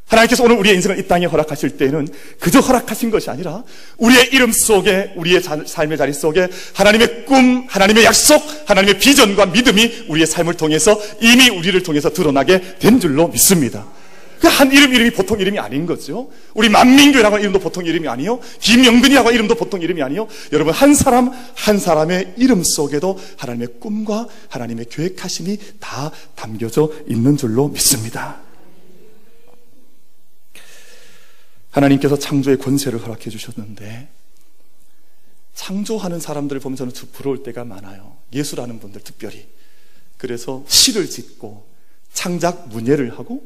하나님께서 0.08 0.44
오늘 0.44 0.58
우리의 0.58 0.76
인생을 0.76 1.00
이 1.00 1.08
땅에 1.08 1.26
허락하실 1.26 1.78
때에는 1.78 2.08
그저 2.40 2.60
허락하신 2.60 3.12
것이 3.12 3.30
아니라 3.30 3.64
우리의 3.98 4.30
이름 4.32 4.52
속에 4.52 5.14
우리의 5.16 5.42
삶의 5.42 5.98
자리 5.98 6.14
속에 6.14 6.48
하나님의 6.74 7.26
꿈, 7.26 7.66
하나님의 7.68 8.06
약속, 8.06 8.42
하나님의 8.66 9.00
비전과 9.00 9.48
믿음이 9.48 10.06
우리의 10.08 10.26
삶을 10.26 10.56
통해서 10.56 11.00
이미 11.22 11.50
우리를 11.50 11.82
통해서 11.84 12.10
드러나게 12.12 12.78
된 12.80 13.00
줄로 13.00 13.28
믿습니다. 13.28 13.86
그 14.40 14.48
한 14.48 14.72
이름 14.72 14.94
이름이 14.94 15.12
보통 15.12 15.40
이름이 15.40 15.60
아닌 15.60 15.86
거죠. 15.86 16.32
우리 16.54 16.70
만민교라고 16.70 17.36
하는 17.36 17.42
이름도 17.42 17.60
보통 17.60 17.86
이름이 17.86 18.08
아니요. 18.08 18.40
김영근이라고 18.60 19.28
하는 19.28 19.36
이름도 19.36 19.56
보통 19.56 19.82
이름이 19.82 20.02
아니요. 20.02 20.28
여러분 20.52 20.74
한 20.74 20.96
사람 20.96 21.32
한 21.54 21.78
사람의 21.78 22.34
이름 22.38 22.64
속에도 22.64 23.20
하나님의 23.38 23.68
꿈과 23.80 24.28
하나님의 24.50 24.86
계획하심이 24.90 25.58
다 25.80 26.12
담겨져 26.36 26.92
있는 27.08 27.38
줄로 27.38 27.68
믿습니다. 27.68 28.47
하나님께서 31.78 32.18
창조의 32.18 32.58
권세를 32.58 33.02
허락해 33.02 33.30
주셨는데 33.30 34.10
창조하는 35.54 36.20
사람들을 36.20 36.62
보면 36.62 36.76
저는 36.76 36.94
부러울 37.14 37.44
때가 37.44 37.64
많아요. 37.66 38.18
예술하는 38.34 38.80
분들 38.80 39.02
특별히. 39.04 39.48
그래서 40.18 40.64
시를 40.68 41.10
짓고 41.10 41.68
창작 42.14 42.70
문예를 42.70 43.18
하고 43.18 43.44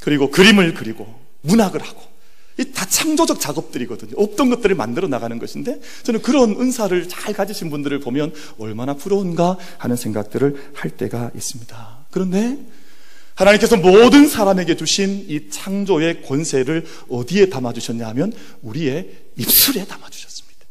그리고 0.00 0.30
그림을 0.30 0.74
그리고 0.74 1.20
문학을 1.42 1.80
하고 1.80 2.02
이 2.58 2.72
다 2.72 2.84
창조적 2.86 3.38
작업들이거든요. 3.40 4.14
없던 4.16 4.50
것들을 4.50 4.74
만들어 4.74 5.06
나가는 5.06 5.38
것인데 5.38 5.80
저는 6.02 6.22
그런 6.22 6.50
은사를 6.60 7.08
잘 7.08 7.32
가지신 7.32 7.70
분들을 7.70 8.00
보면 8.00 8.34
얼마나 8.58 8.94
부러운가 8.94 9.56
하는 9.78 9.94
생각들을 9.94 10.72
할 10.74 10.90
때가 10.90 11.30
있습니다. 11.36 12.06
그런데 12.10 12.58
하나님께서 13.38 13.76
모든 13.76 14.26
사람에게 14.26 14.76
주신 14.76 15.24
이 15.28 15.48
창조의 15.48 16.22
권세를 16.22 16.84
어디에 17.08 17.48
담아주셨냐 17.48 18.06
하면 18.08 18.32
우리의 18.62 19.10
입술에 19.36 19.84
담아주셨습니다. 19.84 20.66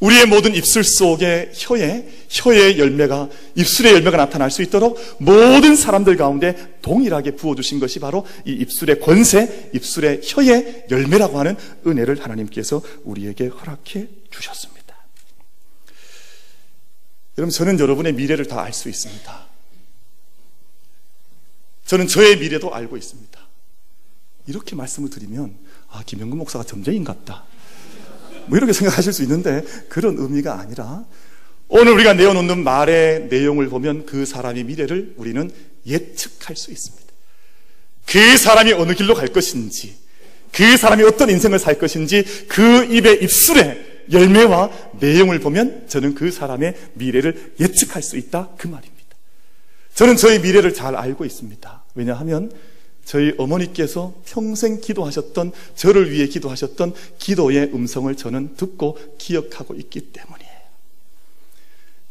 우리의 0.00 0.26
모든 0.26 0.54
입술 0.54 0.84
속에 0.84 1.52
혀에, 1.54 2.06
혀의 2.28 2.78
열매가, 2.78 3.30
입술의 3.54 3.94
열매가 3.94 4.18
나타날 4.18 4.50
수 4.50 4.60
있도록 4.62 4.98
모든 5.18 5.74
사람들 5.74 6.18
가운데 6.18 6.76
동일하게 6.82 7.36
부어주신 7.36 7.80
것이 7.80 7.98
바로 7.98 8.26
이 8.44 8.52
입술의 8.52 9.00
권세, 9.00 9.70
입술의 9.72 10.20
혀의 10.22 10.86
열매라고 10.90 11.38
하는 11.38 11.56
은혜를 11.86 12.22
하나님께서 12.22 12.82
우리에게 13.04 13.46
허락해 13.46 14.08
주셨습니다. 14.30 14.84
여러분, 17.38 17.50
저는 17.50 17.80
여러분의 17.80 18.12
미래를 18.12 18.46
다 18.46 18.60
알 18.60 18.74
수 18.74 18.90
있습니다. 18.90 19.53
저는 21.84 22.06
저의 22.06 22.38
미래도 22.38 22.74
알고 22.74 22.96
있습니다. 22.96 23.38
이렇게 24.46 24.76
말씀을 24.76 25.10
드리면 25.10 25.56
아 25.90 26.02
김영근 26.04 26.38
목사가 26.38 26.64
점쟁인 26.64 27.04
같다. 27.04 27.44
뭐 28.46 28.58
이렇게 28.58 28.72
생각하실 28.72 29.12
수 29.12 29.22
있는데 29.22 29.62
그런 29.88 30.16
의미가 30.18 30.58
아니라 30.58 31.04
오늘 31.68 31.92
우리가 31.92 32.14
내어놓는 32.14 32.62
말의 32.62 33.28
내용을 33.28 33.68
보면 33.68 34.06
그 34.06 34.26
사람의 34.26 34.64
미래를 34.64 35.14
우리는 35.16 35.50
예측할 35.86 36.56
수 36.56 36.70
있습니다. 36.70 37.04
그 38.06 38.36
사람이 38.36 38.72
어느 38.74 38.92
길로 38.92 39.14
갈 39.14 39.28
것인지, 39.28 39.96
그 40.52 40.76
사람이 40.76 41.02
어떤 41.04 41.30
인생을 41.30 41.58
살 41.58 41.78
것인지 41.78 42.22
그 42.48 42.84
입의 42.84 43.22
입술의 43.22 44.04
열매와 44.12 44.70
내용을 45.00 45.38
보면 45.40 45.88
저는 45.88 46.14
그 46.14 46.30
사람의 46.30 46.74
미래를 46.94 47.54
예측할 47.58 48.02
수 48.02 48.16
있다 48.18 48.50
그 48.58 48.68
말입니다. 48.68 48.94
저는 49.94 50.16
저희 50.16 50.38
미래를 50.38 50.74
잘 50.74 50.94
알고 50.94 51.24
있습니다. 51.24 51.83
왜냐하면 51.94 52.50
저희 53.04 53.34
어머니께서 53.36 54.14
평생 54.24 54.80
기도하셨던 54.80 55.52
저를 55.74 56.10
위해 56.10 56.26
기도하셨던 56.26 56.94
기도의 57.18 57.70
음성을 57.74 58.14
저는 58.14 58.56
듣고 58.56 58.98
기억하고 59.18 59.74
있기 59.74 60.00
때문이에요. 60.12 60.54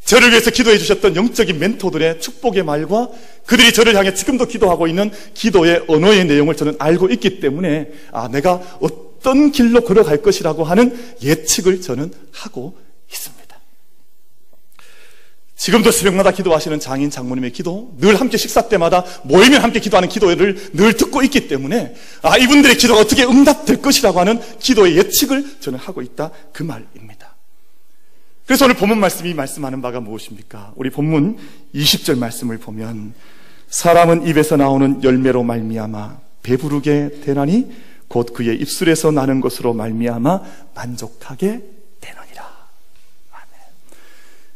저를 0.06 0.30
위해서 0.32 0.52
기도해 0.52 0.78
주셨던 0.78 1.16
영적인 1.16 1.58
멘토들의 1.58 2.20
축복의 2.20 2.64
말과 2.64 3.10
그들이 3.46 3.74
저를 3.74 3.96
향해 3.96 4.14
지금도 4.14 4.46
기도하고 4.46 4.88
있는 4.88 5.12
기도의 5.34 5.86
언어의 5.88 6.26
내용을 6.26 6.56
저는 6.56 6.76
알고 6.78 7.10
있기 7.10 7.40
때문에 7.40 7.92
아 8.12 8.28
내가 8.28 8.62
어떤 8.82 9.52
길로 9.52 9.82
걸어갈 9.82 10.22
것이라고 10.22 10.64
하는 10.66 10.96
예측을 11.24 11.82
저는 11.82 12.12
하고. 12.32 12.83
지금도 15.56 15.92
새벽마다 15.92 16.32
기도하시는 16.32 16.80
장인 16.80 17.10
장모님의 17.10 17.52
기도, 17.52 17.96
늘 18.00 18.20
함께 18.20 18.38
식사 18.38 18.68
때마다 18.68 19.06
모이면 19.24 19.62
함께 19.62 19.80
기도하는 19.80 20.10
기도를 20.10 20.72
늘 20.74 20.94
듣고 20.98 21.22
있기 21.24 21.48
때문에 21.48 21.96
아 22.22 22.38
이분들의 22.38 22.78
기도가 22.78 23.00
어떻게 23.00 23.24
응답될 23.24 23.82
것이라고 23.82 24.20
하는 24.20 24.42
기도의 24.60 24.98
예측을 24.98 25.60
저는 25.60 25.80
하고 25.80 26.02
있다 26.02 26.32
그 26.52 26.64
말입니다. 26.64 27.36
그래서 28.46 28.66
오늘 28.66 28.76
본문 28.76 29.00
말씀이 29.00 29.34
말씀하는 29.34 29.82
바가 29.82 30.02
무엇입니까? 30.02 30.74
우리 30.76 30.90
본문 30.90 31.38
20절 31.74 32.18
말씀을 32.18 32.58
보면 32.58 33.14
사람은 33.70 34.28
입에서 34.28 34.58
나오는 34.58 35.02
열매로 35.04 35.44
말미암아 35.44 36.18
배부르게 36.44 37.22
되나니 37.24 37.72
곧 38.10 38.34
그의 38.34 38.58
입술에서 38.58 39.12
나는 39.12 39.40
것으로 39.40 39.74
말미암아 39.74 40.42
만족하게 40.76 41.62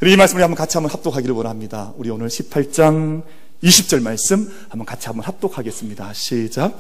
이 0.05 0.15
말씀을 0.15 0.43
한번 0.43 0.55
같이 0.55 0.77
한번 0.77 0.91
합독하기를 0.93 1.33
원합니다. 1.33 1.91
우리 1.97 2.11
오늘 2.11 2.27
18장 2.27 3.23
20절 3.63 4.03
말씀 4.03 4.47
한번 4.69 4.85
같이 4.85 5.07
한번 5.07 5.25
합독하겠습니다. 5.25 6.13
시작. 6.13 6.79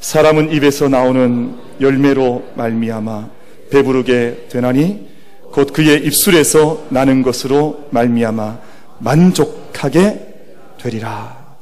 사람은 0.00 0.52
입에서 0.52 0.88
나오는 0.88 1.56
열매로 1.80 2.54
말미암아 2.56 3.30
배부르게 3.70 4.48
되나니 4.50 5.08
곧 5.52 5.72
그의 5.72 6.04
입술에서 6.06 6.88
나는 6.90 7.22
것으로 7.22 7.86
말미암아 7.92 8.60
만족하게 8.98 10.34
되리라. 10.80 11.56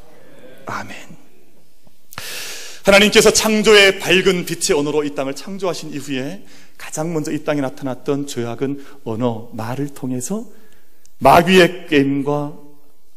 아멘. 0.64 0.97
하나님께서 2.85 3.31
창조의 3.31 3.99
밝은 3.99 4.47
빛의 4.47 4.79
언어로 4.79 5.05
이 5.05 5.14
땅을 5.14 5.35
창조하신 5.35 5.93
이후에 5.93 6.45
가장 6.79 7.12
먼저 7.12 7.31
이 7.31 7.45
땅에 7.45 7.61
나타났던 7.61 8.27
죄악은 8.27 8.85
언어, 9.05 9.51
말을 9.53 9.90
통해서 9.90 10.47
마귀의 11.18 11.87
꾀임과 11.88 12.59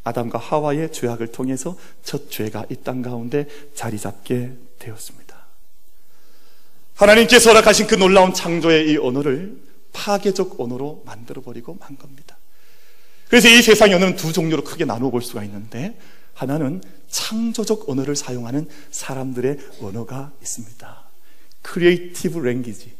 아담과 0.04 0.38
하와의 0.38 0.92
죄악을 0.92 1.32
통해서 1.32 1.76
첫 2.02 2.30
죄가 2.30 2.66
이 2.70 2.76
땅 2.76 3.02
가운데 3.02 3.46
자리 3.74 3.98
잡게 3.98 4.52
되었습니다. 4.78 5.36
하나님께서 6.94 7.50
허락하신 7.50 7.86
그 7.86 7.94
놀라운 7.94 8.32
창조의 8.32 8.90
이 8.90 8.96
언어를 8.96 9.56
파괴적 9.92 10.60
언어로 10.60 11.02
만들어버리고 11.06 11.76
만 11.80 11.96
겁니다. 11.96 12.36
그래서 13.28 13.48
이 13.48 13.60
세상의 13.60 13.94
언어는 13.94 14.16
두 14.16 14.32
종류로 14.32 14.64
크게 14.64 14.84
나누어 14.84 15.10
볼 15.10 15.20
수가 15.22 15.44
있는데 15.44 15.98
하나는 16.34 16.82
창조적 17.08 17.88
언어를 17.90 18.16
사용하는 18.16 18.68
사람들의 18.90 19.58
언어가 19.82 20.32
있습니다. 20.40 21.04
Creative 21.62 22.38
language. 22.38 22.97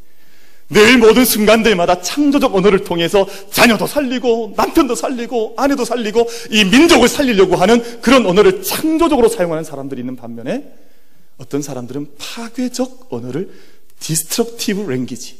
늘 0.69 0.99
모든 0.99 1.25
순간들마다 1.25 2.01
창조적 2.01 2.55
언어를 2.55 2.83
통해서 2.83 3.27
자녀도 3.51 3.87
살리고 3.87 4.53
남편도 4.55 4.93
살리고 4.95 5.55
아내도 5.57 5.83
살리고 5.83 6.27
이 6.51 6.63
민족을 6.65 7.07
살리려고 7.07 7.55
하는 7.55 8.01
그런 8.01 8.25
언어를 8.25 8.61
창조적으로 8.61 9.29
사용하는 9.29 9.63
사람들이 9.63 10.01
있는 10.01 10.15
반면에 10.15 10.71
어떤 11.37 11.61
사람들은 11.63 12.11
파괴적 12.19 13.07
언어를 13.09 13.49
destructive 13.99 14.89
language 14.89 15.39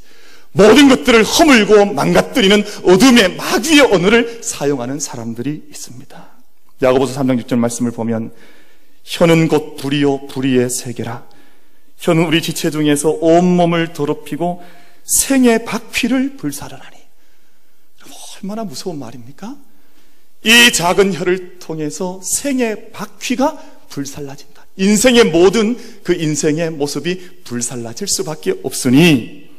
모든 0.52 0.89
것들을 0.89 1.24
허물고 1.24 1.94
망가뜨리는 1.94 2.63
어둠의 2.84 3.36
마귀의 3.36 3.82
언어를 3.82 4.39
사용하는 4.42 5.00
사람들이 5.00 5.63
있습니다. 5.70 6.28
야고보서 6.82 7.22
3장 7.22 7.44
6절 7.44 7.58
말씀을 7.60 7.92
보면 7.92 8.32
혀는 9.04 9.48
곧 9.48 9.76
불이요 9.76 10.28
불의의 10.28 10.70
세계라 10.70 11.28
혀는 11.98 12.26
우리 12.26 12.42
지체 12.42 12.72
중에서 12.72 13.10
온몸을 13.10 13.94
더럽히고 13.94 14.63
생의 15.10 15.65
바퀴를 15.65 16.38
불사르나니. 16.38 16.98
얼마나 18.41 18.63
무서운 18.63 19.00
말입니까? 19.00 19.58
이 20.43 20.72
작은 20.72 21.13
혀를 21.13 21.60
통해서 21.60 22.22
생의 22.24 22.91
바퀴가 22.91 23.58
불살라진다. 23.89 24.65
인생의 24.78 25.26
모든 25.26 25.78
그 26.04 26.13
인생의 26.13 26.72
모습이 26.72 27.43
불살라질 27.43 28.08
수밖에 28.08 28.54
없으니 28.63 29.50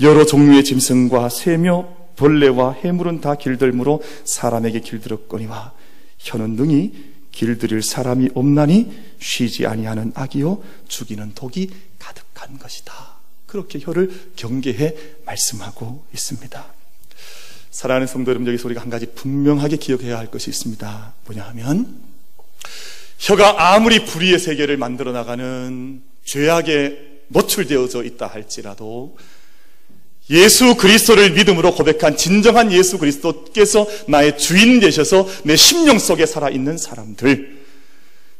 여러 0.00 0.26
종류의 0.26 0.64
짐승과 0.64 1.30
새며 1.30 1.88
벌레와 2.16 2.72
해물은 2.72 3.20
다 3.20 3.36
길들므로 3.36 4.02
사람에게 4.24 4.80
길들었거니와 4.80 5.72
혀는 6.18 6.56
능히 6.56 6.92
길들일 7.32 7.82
사람이 7.82 8.30
없나니 8.34 8.92
쉬지 9.18 9.66
아니하는 9.66 10.12
악이요 10.14 10.62
죽이는 10.88 11.32
독이 11.34 11.70
가득한 11.98 12.58
것이다. 12.58 13.13
그렇게 13.54 13.78
혀를 13.80 14.10
경계해 14.34 14.96
말씀하고 15.26 16.04
있습니다. 16.12 16.74
사랑하는 17.70 18.08
성도 18.08 18.32
여러분 18.32 18.48
여기서 18.48 18.66
우리가 18.66 18.82
한 18.82 18.90
가지 18.90 19.06
분명하게 19.06 19.76
기억해야 19.76 20.18
할 20.18 20.28
것이 20.28 20.50
있습니다. 20.50 21.14
뭐냐 21.24 21.44
하면 21.50 22.00
혀가 23.18 23.74
아무리 23.74 24.04
불의의 24.04 24.40
세계를 24.40 24.76
만들어 24.76 25.12
나가는 25.12 26.02
죄악에 26.24 27.22
노출되어져 27.28 28.02
있다 28.02 28.26
할지라도 28.26 29.16
예수 30.30 30.74
그리스도를 30.74 31.30
믿음으로 31.30 31.76
고백한 31.76 32.16
진정한 32.16 32.72
예수 32.72 32.98
그리스도께서 32.98 33.86
나의 34.08 34.36
주인 34.36 34.80
되셔서 34.80 35.28
내 35.44 35.54
심령 35.54 36.00
속에 36.00 36.26
살아있는 36.26 36.76
사람들 36.76 37.63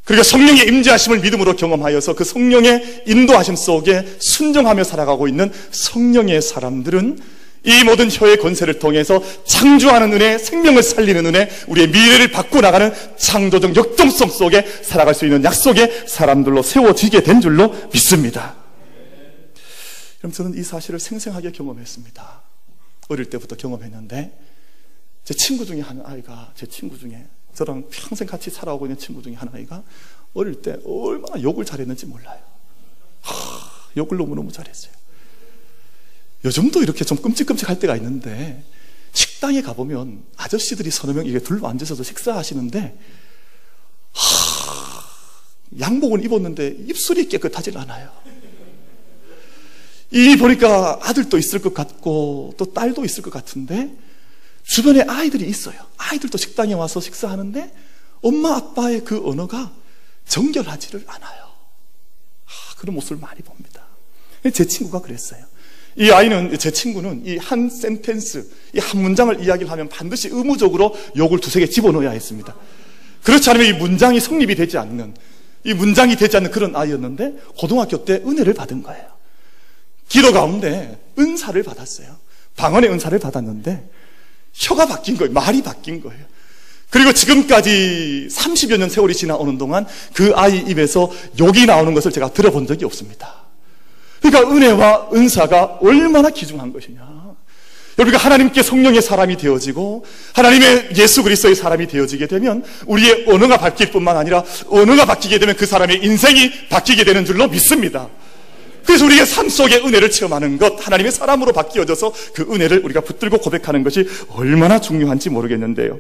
그리고 0.04 0.22
성령의 0.22 0.66
임재하심을 0.66 1.20
믿음으로 1.20 1.56
경험하여서 1.56 2.14
그 2.14 2.24
성령의 2.24 3.04
인도하심 3.06 3.56
속에 3.56 4.04
순종하며 4.18 4.84
살아가고 4.84 5.28
있는 5.28 5.50
성령의 5.70 6.42
사람들은 6.42 7.18
이 7.66 7.82
모든 7.82 8.10
혀의 8.10 8.36
권세를 8.36 8.78
통해서 8.78 9.22
창조하는 9.46 10.12
은혜, 10.12 10.36
생명을 10.36 10.82
살리는 10.82 11.24
은혜, 11.24 11.48
우리의 11.66 11.88
미래를 11.88 12.30
바꿔나가는 12.30 12.92
창조적 13.16 13.74
역동성 13.74 14.28
속에 14.28 14.66
살아갈 14.82 15.14
수 15.14 15.24
있는 15.24 15.42
약속의 15.42 16.04
사람들로 16.06 16.62
세워지게 16.62 17.22
된 17.22 17.40
줄로 17.40 17.74
믿습니다. 17.90 18.56
그럼 20.18 20.32
저는 20.32 20.58
이 20.58 20.62
사실을 20.62 21.00
생생하게 21.00 21.52
경험했습니다. 21.52 22.42
어릴 23.08 23.30
때부터 23.30 23.56
경험했는데 23.56 24.38
제 25.24 25.32
친구 25.32 25.64
중에 25.64 25.80
한 25.80 26.02
아이가 26.04 26.52
제 26.54 26.66
친구 26.66 26.98
중에 26.98 27.26
저랑 27.54 27.88
평생 27.90 28.26
같이 28.26 28.50
살아오고 28.50 28.86
있는 28.86 28.98
친구 28.98 29.22
중에 29.22 29.34
한 29.34 29.48
아이가 29.52 29.82
어릴 30.34 30.60
때 30.60 30.76
얼마나 30.84 31.40
욕을 31.40 31.64
잘했는지 31.64 32.06
몰라요. 32.06 32.40
하, 33.22 33.32
욕을 33.96 34.18
너무너무 34.18 34.52
잘했어요. 34.52 34.92
요즘도 36.44 36.82
이렇게 36.82 37.04
좀 37.04 37.18
끔찍끔찍할 37.18 37.78
때가 37.78 37.96
있는데 37.96 38.62
식당에 39.12 39.62
가보면 39.62 40.24
아저씨들이 40.36 40.90
서너 40.90 41.14
명 41.14 41.26
이게 41.26 41.38
둘러 41.38 41.68
앉으셔서 41.68 42.02
식사하시는데 42.02 42.98
하, 44.12 45.80
양복을 45.80 46.24
입었는데 46.24 46.76
입술이 46.88 47.28
깨끗하질 47.28 47.78
않아요. 47.78 48.10
이 50.10 50.36
보니까 50.36 51.00
아들도 51.02 51.38
있을 51.38 51.60
것 51.60 51.74
같고 51.74 52.54
또 52.56 52.72
딸도 52.72 53.04
있을 53.04 53.22
것 53.22 53.32
같은데 53.32 53.92
주변에 54.64 55.02
아이들이 55.06 55.46
있어요. 55.48 55.76
아이들도 55.96 56.36
식당에 56.38 56.72
와서 56.74 57.00
식사하는데 57.00 57.72
엄마 58.22 58.56
아빠의 58.56 59.04
그 59.04 59.22
언어가 59.28 59.72
정결하지를 60.26 61.04
않아요. 61.06 61.44
아, 62.46 62.50
그런 62.78 62.94
모습을 62.94 63.18
많이 63.18 63.40
봅니다. 63.42 63.84
제 64.52 64.66
친구가 64.66 65.00
그랬어요. 65.02 65.44
이 65.96 66.10
아이는, 66.10 66.58
제 66.58 66.70
친구는 66.72 67.24
이 67.24 67.36
한 67.36 67.70
센텐스, 67.70 68.50
이 68.74 68.80
한 68.80 69.00
문장을 69.00 69.44
이야기를 69.44 69.70
하면 69.70 69.88
반드시 69.88 70.28
의무적으로 70.28 70.96
욕을 71.16 71.38
두세 71.38 71.60
개 71.60 71.66
집어넣어야 71.66 72.10
했습니다. 72.10 72.54
그렇지 73.22 73.48
않으면 73.50 73.66
이 73.68 73.72
문장이 73.78 74.18
성립이 74.18 74.54
되지 74.56 74.76
않는, 74.78 75.14
이 75.64 75.72
문장이 75.72 76.16
되지 76.16 76.36
않는 76.38 76.50
그런 76.50 76.74
아이였는데, 76.74 77.36
고등학교 77.58 78.04
때 78.04 78.14
은혜를 78.14 78.54
받은 78.54 78.82
거예요. 78.82 79.06
기도 80.08 80.32
가운데 80.32 81.00
은사를 81.18 81.62
받았어요. 81.62 82.16
방언의 82.56 82.90
은사를 82.90 83.16
받았는데, 83.18 83.88
혀가 84.54 84.86
바뀐 84.86 85.16
거예요. 85.16 85.32
말이 85.32 85.62
바뀐 85.62 86.00
거예요. 86.02 86.24
그리고 86.90 87.12
지금까지 87.12 88.28
30여 88.30 88.78
년 88.78 88.88
세월이 88.88 89.14
지나오는 89.14 89.58
동안 89.58 89.84
그 90.12 90.32
아이 90.36 90.58
입에서 90.58 91.10
욕이 91.38 91.66
나오는 91.66 91.92
것을 91.92 92.12
제가 92.12 92.32
들어본 92.32 92.66
적이 92.66 92.84
없습니다. 92.84 93.34
그러니까 94.22 94.50
은혜와 94.50 95.08
은사가 95.12 95.78
얼마나 95.82 96.30
귀중한 96.30 96.72
것이냐. 96.72 97.14
여러분가 97.98 98.24
하나님께 98.24 98.62
성령의 98.62 99.02
사람이 99.02 99.36
되어지고 99.36 100.04
하나님의 100.34 100.90
예수 100.96 101.22
그리스도의 101.22 101.54
사람이 101.54 101.86
되어지게 101.86 102.26
되면 102.26 102.64
우리의 102.86 103.26
언어가 103.28 103.56
바뀔 103.56 103.90
뿐만 103.90 104.16
아니라 104.16 104.42
언어가 104.68 105.04
바뀌게 105.04 105.38
되면 105.38 105.56
그 105.56 105.66
사람의 105.66 106.04
인생이 106.04 106.68
바뀌게 106.68 107.04
되는 107.04 107.24
줄로 107.24 107.48
믿습니다. 107.48 108.08
그래서 108.84 109.06
우리의 109.06 109.26
삶 109.26 109.48
속에 109.48 109.76
은혜를 109.76 110.10
체험하는 110.10 110.58
것, 110.58 110.86
하나님의 110.86 111.12
사람으로 111.12 111.52
바뀌어져서 111.52 112.12
그 112.34 112.42
은혜를 112.42 112.84
우리가 112.84 113.00
붙들고 113.00 113.38
고백하는 113.38 113.82
것이 113.82 114.06
얼마나 114.28 114.80
중요한지 114.80 115.30
모르겠는데요. 115.30 115.98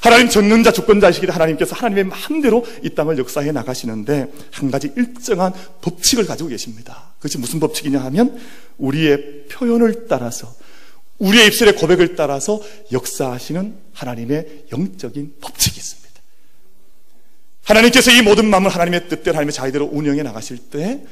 하나님 0.00 0.28
전능자 0.28 0.72
주권자이시기 0.72 1.26
때 1.26 1.32
하나님께서 1.32 1.76
하나님의 1.76 2.04
마음대로 2.04 2.64
이 2.82 2.90
땅을 2.90 3.18
역사해 3.18 3.52
나가시는데 3.52 4.32
한 4.50 4.70
가지 4.70 4.92
일정한 4.96 5.52
법칙을 5.80 6.26
가지고 6.26 6.48
계십니다. 6.48 7.12
그것이 7.18 7.38
무슨 7.38 7.60
법칙이냐 7.60 8.00
하면 8.04 8.40
우리의 8.78 9.44
표현을 9.50 10.06
따라서 10.08 10.52
우리의 11.18 11.46
입술의 11.48 11.76
고백을 11.76 12.16
따라서 12.16 12.60
역사하시는 12.90 13.76
하나님의 13.92 14.64
영적인 14.72 15.34
법칙이 15.40 15.76
있습니다. 15.76 16.02
하나님께서 17.64 18.10
이 18.10 18.22
모든 18.22 18.46
마음을 18.46 18.70
하나님의 18.70 19.08
뜻대로 19.08 19.36
하나님의 19.36 19.52
자유대로 19.52 19.88
운영해 19.92 20.22
나가실 20.22 20.58
때 20.70 21.02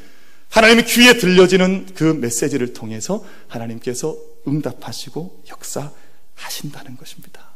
하나님의 0.50 0.84
귀에 0.86 1.14
들려지는 1.14 1.94
그 1.94 2.04
메시지를 2.04 2.72
통해서 2.72 3.24
하나님께서 3.48 4.16
응답하시고 4.46 5.44
역사하신다는 5.48 6.96
것입니다. 6.96 7.50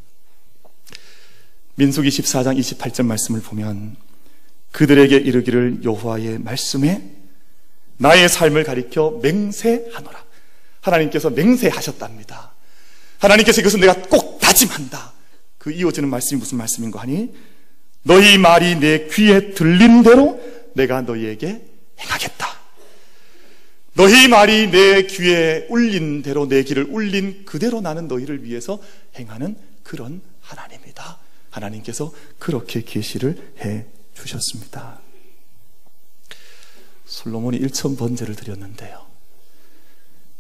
민숙 1.74 2.04
24장 2.04 2.59
28절 2.59 3.04
말씀을 3.04 3.40
보면 3.40 3.96
그들에게 4.70 5.16
이르기를 5.16 5.80
여호와의 5.85 6.38
말씀에 6.38 7.02
나의 7.96 8.28
삶을 8.28 8.64
가리켜 8.64 9.18
맹세하노라. 9.22 10.24
하나님께서 10.80 11.30
맹세하셨답니다. 11.30 12.54
하나님께서 13.18 13.61
이것은 13.61 13.80
내가 13.80 13.94
꼭 14.02 14.38
다짐한다. 14.40 15.12
그 15.59 15.72
이어지는 15.72 16.09
말씀이 16.09 16.38
무슨 16.38 16.59
말씀인가 16.59 17.00
하니 17.00 17.33
너희 18.02 18.37
말이 18.38 18.76
내 18.76 19.09
귀에 19.09 19.54
들린 19.54 20.02
대로 20.02 20.40
내가 20.74 21.00
너희에게 21.00 21.64
행하겠다. 21.98 22.34
너희 23.94 24.26
말이 24.26 24.70
내 24.70 25.07
귀에 25.07 25.66
울린 25.70 26.22
대로 26.22 26.48
내 26.48 26.64
귀를 26.64 26.85
울린 26.90 27.44
그대로 27.44 27.80
나는 27.80 28.09
너희를 28.09 28.42
위해서 28.42 28.80
행하는 29.16 29.57
그런 29.85 30.20
하나님이다. 30.40 31.18
하나님께서 31.50 32.12
그렇게 32.40 32.83
계시를 32.83 33.54
해 33.61 33.87
주셨습니다. 34.14 35.00
솔로몬이 37.07 37.61
1천 37.61 37.96
번제를 37.96 38.35
드렸는데요. 38.35 39.07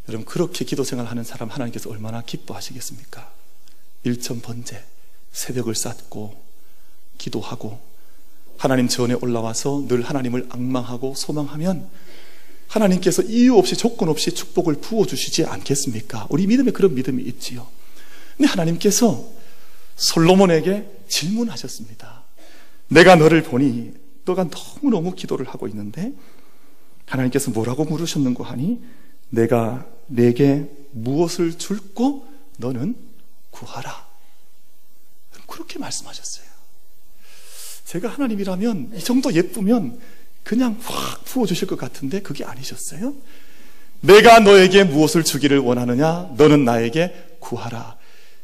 여러분 0.08 0.26
그렇게 0.26 0.64
기도 0.64 0.82
생활하는 0.82 1.22
사람 1.22 1.48
하나님께서 1.48 1.90
얼마나 1.90 2.22
기뻐하시겠습니까? 2.22 3.32
1천 4.04 4.42
번제 4.42 4.84
새벽을 5.32 5.76
쌓고 5.76 6.42
기도하고 7.18 7.80
하나님 8.58 8.88
전에 8.88 9.14
올라와서 9.14 9.86
늘 9.88 10.02
하나님을 10.02 10.48
악망하고 10.50 11.14
소망하면 11.14 11.88
하나님께서 12.68 13.22
이유 13.22 13.56
없이 13.56 13.76
조건 13.76 14.08
없이 14.08 14.32
축복을 14.32 14.76
부어주시지 14.76 15.44
않겠습니까? 15.44 16.26
우리 16.30 16.46
믿음에 16.46 16.70
그런 16.72 16.94
믿음이 16.94 17.22
있지요. 17.22 17.66
근데 18.36 18.48
하나님께서 18.48 19.28
솔로몬에게 19.96 20.90
질문하셨습니다. 21.08 22.24
내가 22.88 23.16
너를 23.16 23.42
보니 23.42 23.92
너가 24.24 24.44
너무너무 24.44 25.14
기도를 25.14 25.48
하고 25.48 25.68
있는데 25.68 26.12
하나님께서 27.06 27.50
뭐라고 27.50 27.84
물으셨는고 27.84 28.44
하니 28.44 28.82
내가 29.30 29.86
내게 30.06 30.70
무엇을 30.92 31.58
줄고 31.58 32.26
너는 32.58 32.96
구하라. 33.50 34.04
그렇게 35.46 35.78
말씀하셨어요. 35.78 36.44
제가 37.84 38.08
하나님이라면 38.08 38.92
이 38.96 39.00
정도 39.00 39.32
예쁘면 39.32 40.00
그냥 40.44 40.78
확 40.84 41.24
부어주실 41.24 41.66
것 41.66 41.76
같은데 41.78 42.20
그게 42.20 42.44
아니셨어요? 42.44 43.14
내가 44.00 44.40
너에게 44.40 44.84
무엇을 44.84 45.24
주기를 45.24 45.58
원하느냐? 45.58 46.30
너는 46.36 46.64
나에게 46.64 47.36
구하라. 47.40 47.96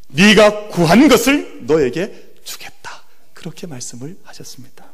네가 0.08 0.68
구한 0.68 1.08
것을 1.08 1.66
너에게 1.66 2.32
주겠다. 2.42 3.04
그렇게 3.34 3.66
말씀을 3.66 4.16
하셨습니다. 4.24 4.86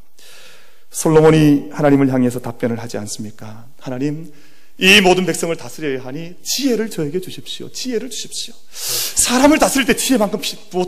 솔로몬이 0.91 1.71
하나님을 1.71 2.13
향해서 2.13 2.41
답변을 2.41 2.81
하지 2.81 2.99
않습니까? 2.99 3.67
하나님, 3.79 4.33
이 4.79 5.01
모든 5.01 5.25
백성을 5.25 5.55
다스려야 5.57 6.05
하니 6.05 6.35
지혜를 6.43 6.91
저에게 6.91 7.21
주십시오. 7.21 7.71
지혜를 7.73 8.11
주십시오. 8.11 8.55
사람을 8.71 9.59
다스릴 9.59 9.87
때 9.87 9.97
지혜만큼 9.97 10.41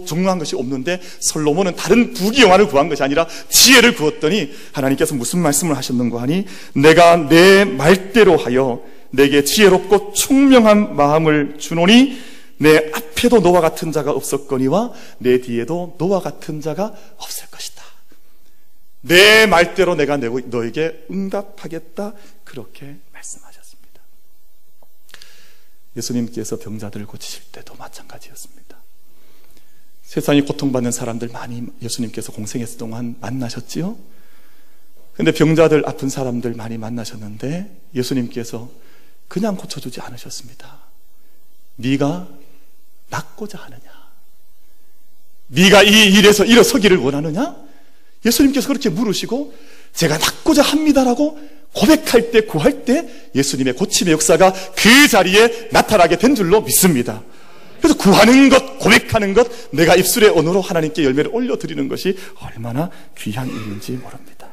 중요한 0.06 0.38
것이 0.38 0.56
없는데 0.56 1.00
솔로몬은 1.20 1.74
다른 1.74 2.12
부귀영화를 2.12 2.68
구한 2.68 2.90
것이 2.90 3.02
아니라 3.02 3.26
지혜를 3.48 3.94
구했더니 3.94 4.52
하나님께서 4.72 5.14
무슨 5.14 5.38
말씀을 5.40 5.76
하셨는가 5.76 6.20
하니 6.20 6.44
내가 6.74 7.16
내 7.16 7.64
말대로 7.64 8.36
하여 8.36 8.82
내게 9.10 9.42
지혜롭고 9.42 10.12
총명한 10.12 10.94
마음을 10.94 11.56
주노니 11.58 12.18
내 12.58 12.90
앞에도 12.92 13.40
너와 13.40 13.62
같은 13.62 13.90
자가 13.90 14.10
없었거니와 14.10 14.92
내 15.18 15.40
뒤에도 15.40 15.96
너와 15.98 16.20
같은 16.20 16.60
자가 16.60 16.92
없을 17.16 17.46
것이다. 17.50 17.82
내 19.00 19.46
말대로 19.46 19.94
내가 19.94 20.18
너에게 20.18 21.06
응답하겠다. 21.10 22.12
그렇게. 22.44 22.96
예수님께서 25.98 26.58
병자들을 26.58 27.06
고치실 27.06 27.42
때도 27.52 27.74
마찬가지였습니다. 27.74 28.78
세상이 30.02 30.42
고통받는 30.42 30.90
사람들 30.90 31.28
많이 31.28 31.66
예수님께서 31.82 32.32
공생했을 32.32 32.78
동안 32.78 33.16
만나셨지요? 33.20 33.98
근데 35.12 35.32
병자들 35.32 35.86
아픈 35.86 36.08
사람들 36.08 36.54
많이 36.54 36.78
만나셨는데 36.78 37.76
예수님께서 37.94 38.70
그냥 39.26 39.56
고쳐주지 39.56 40.00
않으셨습니다. 40.00 40.78
네가 41.76 42.28
낫고자 43.10 43.58
하느냐? 43.58 44.08
네가 45.48 45.82
이 45.82 46.12
일에서 46.14 46.44
일어서기를 46.44 46.96
원하느냐? 46.98 47.56
예수님께서 48.24 48.68
그렇게 48.68 48.88
물으시고 48.88 49.54
제가 49.92 50.16
낫고자 50.18 50.62
합니다라고 50.62 51.38
고백할 51.72 52.30
때 52.30 52.42
구할 52.42 52.84
때 52.84 53.08
예수님의 53.34 53.74
고침의 53.74 54.12
역사가 54.14 54.52
그 54.76 55.08
자리에 55.08 55.68
나타나게 55.72 56.16
된 56.18 56.34
줄로 56.34 56.62
믿습니다. 56.62 57.22
그래서 57.80 57.96
구하는 57.96 58.48
것, 58.48 58.78
고백하는 58.78 59.34
것, 59.34 59.48
내가 59.70 59.94
입술의 59.94 60.30
언어로 60.30 60.60
하나님께 60.60 61.04
열매를 61.04 61.30
올려드리는 61.32 61.88
것이 61.88 62.16
얼마나 62.40 62.90
귀한 63.16 63.48
일인지 63.48 63.92
모릅니다. 63.92 64.48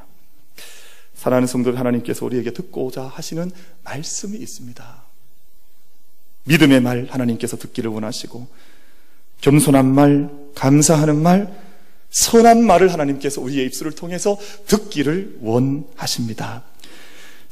사랑하는 1.16 1.48
성도들 1.48 1.80
하나님께서 1.80 2.26
우리에게 2.26 2.52
듣고자 2.52 3.04
하시는 3.04 3.52
말씀이 3.84 4.38
있습니다. 4.38 5.04
믿음의 6.44 6.82
말 6.82 7.08
하나님께서 7.10 7.58
듣기를 7.58 7.90
원하시고 7.90 8.48
겸손한 9.42 9.86
말, 9.88 10.30
감사하는 10.54 11.22
말, 11.22 11.52
선한 12.12 12.64
말을 12.64 12.94
하나님께서 12.94 13.42
우리의 13.42 13.66
입술을 13.66 13.94
통해서 13.94 14.38
듣기를 14.68 15.40
원하십니다. 15.42 16.64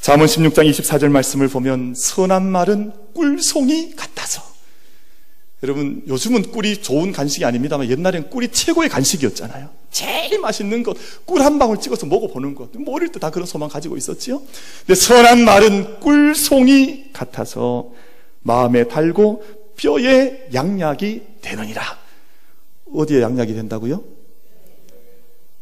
잠언 0.03 0.27
16장 0.27 0.69
24절 0.69 1.07
말씀을 1.07 1.47
보면 1.47 1.93
선한 1.95 2.45
말은 2.45 2.91
꿀송이 3.13 3.95
같아서 3.95 4.43
여러분 5.63 6.03
요즘은 6.09 6.51
꿀이 6.51 6.81
좋은 6.81 7.13
간식이 7.13 7.45
아닙니다만 7.45 7.89
옛날엔 7.89 8.29
꿀이 8.29 8.49
최고의 8.51 8.89
간식이었잖아요. 8.89 9.69
제일 9.91 10.41
맛있는 10.41 10.83
것, 10.83 10.97
꿀 11.23 11.41
한 11.41 11.57
방울 11.57 11.79
찍어서 11.79 12.05
먹어보는 12.05 12.53
것. 12.53 12.77
뭐 12.77 12.95
어릴 12.95 13.13
때 13.13 13.19
다 13.21 13.29
그런 13.29 13.45
소망 13.47 13.69
가지고 13.69 13.95
있었지요. 13.95 14.41
근데 14.85 14.93
선한 14.93 15.45
말은 15.45 16.01
꿀송이 16.01 17.13
같아서 17.13 17.91
마음에 18.41 18.89
달고 18.89 19.45
뼈에 19.77 20.49
양약이 20.53 21.21
되느니라. 21.41 21.81
어디에 22.93 23.21
양약이 23.21 23.53
된다고요? 23.53 24.03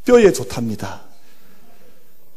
뼈에 0.05 0.33
좋답니다. 0.33 1.10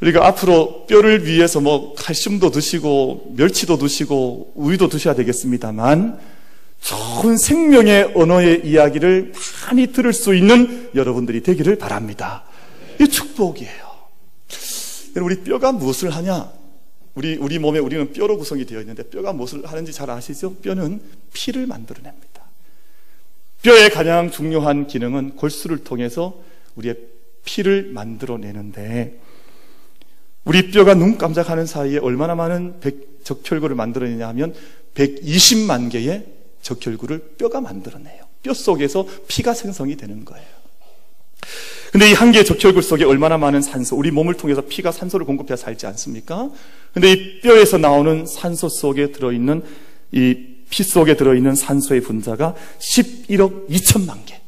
그러니까 0.05 0.27
앞으로 0.27 0.85
뼈를 0.87 1.27
위해서 1.27 1.63
뭐 1.63 1.95
칼슘도 1.95 2.51
드시고 2.51 3.33
멸치도 3.39 3.79
드시고 3.79 4.53
우유도 4.55 4.91
드셔야 4.91 5.15
되겠습니다만 5.15 6.21
좋은 6.83 7.39
생명의 7.39 8.13
언어의 8.15 8.67
이야기를 8.67 9.33
많이 9.67 9.87
들을 9.87 10.13
수 10.13 10.35
있는 10.35 10.91
여러분들이 10.95 11.43
되기를 11.43 11.77
바랍니다. 11.77 12.45
이 13.01 13.09
축복이에요. 13.09 13.95
우리 15.23 15.43
뼈가 15.43 15.73
무엇을 15.73 16.11
하냐? 16.11 16.53
우리, 17.15 17.37
우리 17.37 17.59
몸에 17.59 17.79
우리는 17.79 18.13
뼈로 18.13 18.37
구성이 18.37 18.67
되어 18.67 18.81
있는데 18.81 19.05
뼈가 19.05 19.33
무엇을 19.33 19.65
하는지 19.65 19.91
잘 19.95 20.11
아시죠? 20.11 20.57
뼈는 20.57 21.01
피를 21.33 21.67
만들어냅니다. 21.67 22.43
뼈의 23.63 23.89
가장 23.89 24.31
중요한 24.31 24.87
기능은 24.87 25.37
골수를 25.37 25.83
통해서 25.83 26.43
우리의 26.75 26.99
피를 27.47 27.91
만들어내는데 27.95 29.24
우리 30.45 30.71
뼈가 30.71 30.95
눈 30.95 31.17
깜짝하는 31.19 31.67
사이에 31.67 31.99
얼마나 31.99 32.35
많은 32.35 32.81
적혈구를 33.25 33.75
만들어내냐 33.77 34.29
하면 34.29 34.55
120만 34.95 35.91
개의 35.91 36.27
적혈구를 36.63 37.37
뼈가 37.39 37.61
만들어내요. 37.61 38.25
뼈 38.43 38.53
속에서 38.55 39.07
피가 39.27 39.55
생성이 39.55 39.97
되는 39.97 40.25
거예요. 40.25 40.47
근데 41.93 42.11
이 42.11 42.15
한 42.15 42.33
개의 42.33 42.45
적혈구 42.45 42.83
속에 42.83 43.05
얼마나 43.05 43.39
많은 43.39 43.63
산소, 43.63 43.97
우리 43.97 44.11
몸을 44.11 44.35
통해서 44.35 44.63
피가 44.63 44.93
산소를 44.93 45.25
공급해야 45.27 45.57
살지 45.57 45.87
않습니까? 45.87 46.51
근데 46.93 47.13
이 47.13 47.41
뼈에서 47.41 47.79
나오는 47.79 48.27
산소 48.27 48.69
속에 48.69 49.13
들어있는 49.13 49.63
이 50.13 50.55
피 50.75 50.83
속에 50.83 51.15
들어있는 51.17 51.55
산소의 51.55 52.01
분자가 52.01 52.57
11억 52.81 53.69
2천만 53.69 54.27
개. 54.27 54.41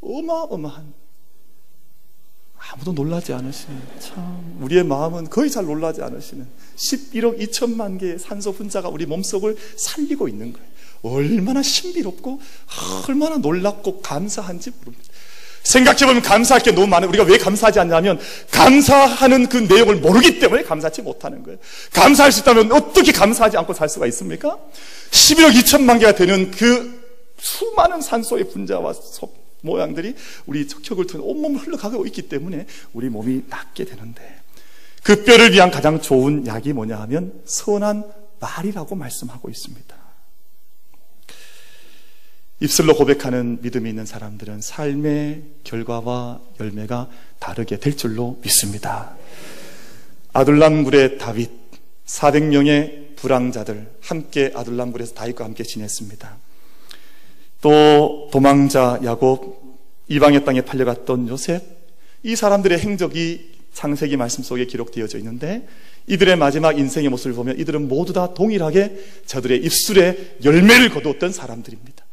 어마어마한. 0.00 0.92
아무도 2.72 2.92
놀라지 2.92 3.32
않으시는, 3.32 3.76
참, 4.00 4.58
우리의 4.60 4.84
마음은 4.84 5.28
거의 5.30 5.50
잘 5.50 5.64
놀라지 5.64 6.02
않으시는 6.02 6.46
11억 6.76 7.38
2천만 7.40 8.00
개의 8.00 8.18
산소 8.18 8.52
분자가 8.52 8.88
우리 8.88 9.06
몸속을 9.06 9.56
살리고 9.76 10.28
있는 10.28 10.52
거예요. 10.52 10.66
얼마나 11.02 11.62
신비롭고 11.62 12.40
얼마나 13.06 13.36
놀랍고 13.36 14.00
감사한지 14.00 14.70
모릅니다. 14.78 15.04
생각해보면 15.64 16.22
감사할 16.22 16.62
게 16.62 16.72
너무 16.72 16.86
많아요. 16.86 17.08
우리가 17.08 17.24
왜 17.24 17.38
감사하지 17.38 17.80
않냐면 17.80 18.18
감사하는 18.50 19.48
그 19.48 19.56
내용을 19.56 19.96
모르기 19.96 20.38
때문에 20.38 20.62
감사하지 20.62 21.02
못하는 21.02 21.42
거예요. 21.42 21.58
감사할 21.92 22.32
수 22.32 22.40
있다면 22.40 22.72
어떻게 22.72 23.12
감사하지 23.12 23.56
않고 23.58 23.72
살 23.72 23.88
수가 23.88 24.06
있습니까? 24.08 24.58
11억 25.10 25.52
2천만 25.52 25.98
개가 26.00 26.14
되는 26.14 26.50
그 26.50 27.02
수많은 27.38 28.00
산소의 28.00 28.48
분자와 28.50 28.92
모양들이 29.64 30.14
우리 30.46 30.68
척척을 30.68 31.06
통해 31.06 31.24
온몸을 31.26 31.60
흘러가고 31.60 32.06
있기 32.06 32.22
때문에 32.22 32.66
우리 32.92 33.08
몸이 33.08 33.44
낫게 33.48 33.84
되는데 33.84 34.40
그 35.02 35.24
뼈를 35.24 35.52
위한 35.52 35.70
가장 35.70 36.00
좋은 36.00 36.46
약이 36.46 36.72
뭐냐 36.72 36.98
하면 37.00 37.42
선한 37.44 38.04
말이라고 38.40 38.94
말씀하고 38.94 39.50
있습니다. 39.50 40.04
입술로 42.60 42.94
고백하는 42.94 43.58
믿음이 43.62 43.90
있는 43.90 44.06
사람들은 44.06 44.60
삶의 44.60 45.42
결과와 45.64 46.40
열매가 46.60 47.10
다르게 47.38 47.78
될 47.78 47.96
줄로 47.96 48.38
믿습니다. 48.42 49.16
아둘람굴의 50.32 51.18
다윗 51.18 51.50
400명의 52.06 53.16
불황자들 53.16 53.96
함께 54.00 54.52
아둘람굴에서 54.54 55.14
다윗과 55.14 55.44
함께 55.44 55.64
지냈습니다. 55.64 56.38
또 57.64 58.28
도망자 58.30 59.00
야곱 59.02 59.62
이방의 60.08 60.44
땅에 60.44 60.60
팔려갔던 60.60 61.28
요셉 61.28 61.62
이 62.22 62.36
사람들의 62.36 62.78
행적이 62.78 63.52
창세기 63.72 64.18
말씀 64.18 64.44
속에 64.44 64.66
기록되어져 64.66 65.16
있는데 65.16 65.66
이들의 66.06 66.36
마지막 66.36 66.78
인생의 66.78 67.08
모습을 67.08 67.34
보면 67.34 67.58
이들은 67.58 67.88
모두 67.88 68.12
다 68.12 68.34
동일하게 68.34 68.98
저들의 69.24 69.64
입술에 69.64 70.36
열매를 70.44 70.90
거두었던 70.90 71.32
사람들입니다. 71.32 72.04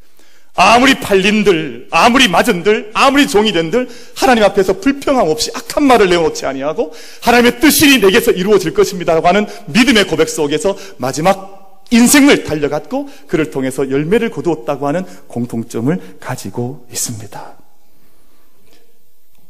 아무리 0.55 0.95
팔린들, 1.01 1.89
아무리 1.91 2.29
맞은들, 2.29 2.91
아무리 2.93 3.27
종이 3.27 3.51
된들 3.51 3.89
하나님 4.15 4.45
앞에서 4.45 4.79
불평함 4.79 5.27
없이 5.27 5.51
악한 5.53 5.83
말을 5.83 6.09
내어놓지 6.09 6.45
아니하고 6.45 6.93
하나님의 7.23 7.59
뜻이 7.59 7.99
내게서 7.99 8.31
이루어질 8.31 8.73
것입니다라고 8.73 9.27
하는 9.27 9.45
믿음의 9.67 10.07
고백 10.07 10.29
속에서 10.29 10.77
마지막 10.97 11.61
인생을 11.91 12.43
달려갔고 12.43 13.08
그를 13.27 13.51
통해서 13.51 13.89
열매를 13.89 14.32
거두었다고 14.32 14.88
하는 14.88 15.06
공통점을 15.27 16.17
가지고 16.19 16.88
있습니다. 16.91 17.58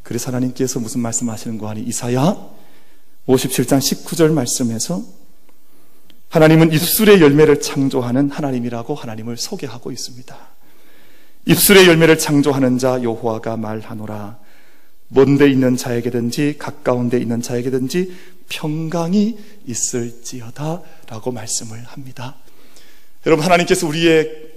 그래서 0.04 0.28
하나님께서 0.28 0.80
무슨 0.80 1.02
말씀하시는 1.02 1.58
거 1.58 1.70
하니 1.70 1.82
이사야 1.82 2.36
57장 3.28 3.78
19절 3.80 4.34
말씀에서 4.34 5.02
하나님은 6.30 6.74
입술의 6.74 7.22
열매를 7.22 7.62
창조하는 7.62 8.30
하나님이라고 8.32 8.96
하나님을 8.96 9.38
소개하고 9.38 9.92
있습니다. 9.92 10.36
입술의 11.46 11.88
열매를 11.88 12.18
창조하는 12.18 12.78
자 12.78 13.02
여호와가 13.04 13.58
말하노라 13.58 14.40
먼데 15.10 15.50
있는 15.50 15.76
자에게든지 15.76 16.56
가까운 16.58 17.10
데 17.10 17.18
있는 17.18 17.42
자에게든지 17.42 18.14
평강이 18.52 19.38
있을지어다 19.66 20.82
라고 21.08 21.32
말씀을 21.32 21.84
합니다. 21.86 22.36
여러분 23.26 23.46
하나님께서 23.46 23.88
우리의 23.88 24.52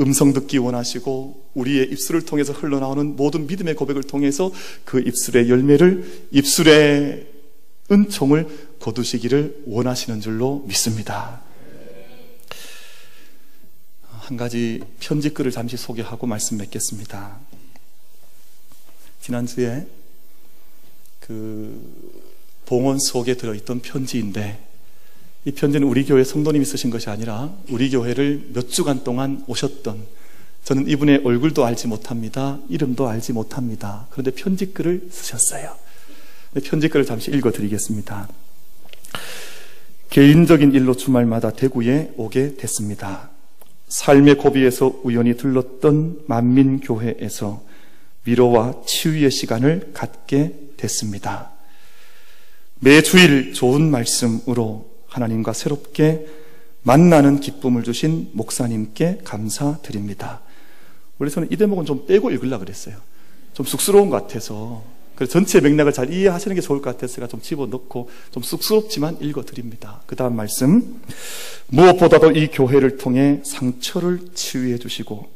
음성 0.00 0.32
듣기 0.32 0.58
원하시고 0.58 1.50
우리의 1.54 1.90
입술을 1.92 2.24
통해서 2.24 2.52
흘러나오는 2.52 3.14
모든 3.14 3.46
믿음의 3.46 3.76
고백을 3.76 4.02
통해서 4.02 4.50
그 4.84 5.00
입술의 5.00 5.48
열매를 5.48 6.28
입술의 6.32 7.28
은총을 7.90 8.76
거두시기를 8.80 9.64
원하시는 9.66 10.20
줄로 10.20 10.64
믿습니다. 10.66 11.42
한 14.10 14.36
가지 14.36 14.80
편지 14.98 15.30
글을 15.30 15.52
잠시 15.52 15.76
소개하고 15.76 16.26
말씀 16.26 16.56
맺겠습니다. 16.56 17.38
지난주에 19.20 19.86
그 21.20 22.31
봉헌 22.66 22.98
속에 22.98 23.36
들어있던 23.36 23.80
편지인데 23.80 24.58
이 25.44 25.50
편지는 25.52 25.86
우리 25.88 26.04
교회 26.04 26.22
성도님이 26.22 26.64
쓰신 26.64 26.90
것이 26.90 27.10
아니라 27.10 27.52
우리 27.68 27.90
교회를 27.90 28.50
몇 28.52 28.68
주간 28.70 29.02
동안 29.04 29.42
오셨던 29.46 30.06
저는 30.64 30.88
이분의 30.88 31.22
얼굴도 31.24 31.64
알지 31.64 31.88
못합니다. 31.88 32.58
이름도 32.68 33.08
알지 33.08 33.32
못합니다. 33.32 34.06
그런데 34.10 34.30
편지글을 34.30 35.08
쓰셨어요. 35.10 35.74
편지글을 36.62 37.04
잠시 37.04 37.32
읽어드리겠습니다. 37.32 38.28
개인적인 40.10 40.72
일로 40.72 40.94
주말마다 40.94 41.50
대구에 41.50 42.12
오게 42.16 42.56
됐습니다. 42.56 43.30
삶의 43.88 44.36
고비에서 44.36 45.00
우연히 45.02 45.36
들렀던 45.36 46.24
만민교회에서 46.26 47.62
위로와 48.24 48.82
치유의 48.86 49.30
시간을 49.30 49.90
갖게 49.92 50.54
됐습니다. 50.76 51.51
매주일 52.84 53.52
좋은 53.52 53.92
말씀으로 53.92 54.90
하나님과 55.06 55.52
새롭게 55.52 56.26
만나는 56.82 57.38
기쁨을 57.38 57.84
주신 57.84 58.30
목사님께 58.32 59.20
감사드립니다. 59.22 60.40
원래 61.18 61.30
저는 61.30 61.46
이 61.52 61.56
대목은 61.56 61.84
좀 61.84 62.06
빼고 62.06 62.32
읽으려고 62.32 62.64
그랬어요. 62.64 62.96
좀 63.54 63.64
쑥스러운 63.64 64.10
것 64.10 64.20
같아서. 64.20 64.82
그래서 65.14 65.30
전체 65.30 65.60
맥락을 65.60 65.92
잘 65.92 66.12
이해하시는 66.12 66.56
게 66.56 66.60
좋을 66.60 66.82
것 66.82 66.90
같아서 66.90 67.24
좀 67.28 67.40
집어넣고 67.40 68.10
좀 68.32 68.42
쑥스럽지만 68.42 69.18
읽어드립니다. 69.20 70.02
그 70.06 70.16
다음 70.16 70.34
말씀. 70.34 71.00
무엇보다도 71.68 72.32
이 72.32 72.48
교회를 72.48 72.96
통해 72.96 73.40
상처를 73.44 74.32
치유해 74.34 74.78
주시고 74.78 75.30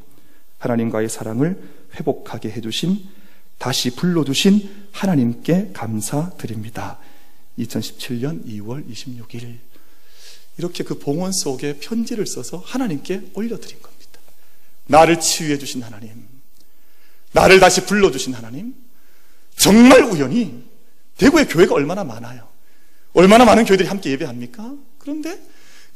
하나님과의 0.58 1.08
사랑을 1.08 1.62
회복하게 1.94 2.50
해주신 2.50 2.98
다시 3.58 3.94
불러주신 3.94 4.68
하나님께 4.90 5.70
감사드립니다. 5.74 6.98
2017년 7.58 8.46
2월 8.46 8.88
26일. 8.88 9.58
이렇게 10.58 10.84
그 10.84 10.98
봉헌 10.98 11.32
속에 11.32 11.78
편지를 11.78 12.26
써서 12.26 12.62
하나님께 12.64 13.30
올려드린 13.34 13.80
겁니다. 13.82 14.20
나를 14.86 15.20
치유해 15.20 15.58
주신 15.58 15.82
하나님, 15.82 16.26
나를 17.32 17.60
다시 17.60 17.84
불러 17.84 18.10
주신 18.10 18.34
하나님, 18.34 18.74
정말 19.56 20.02
우연히 20.02 20.64
대구의 21.18 21.48
교회가 21.48 21.74
얼마나 21.74 22.04
많아요. 22.04 22.48
얼마나 23.12 23.44
많은 23.44 23.64
교회들이 23.64 23.88
함께 23.88 24.10
예배합니까? 24.10 24.74
그런데 24.98 25.42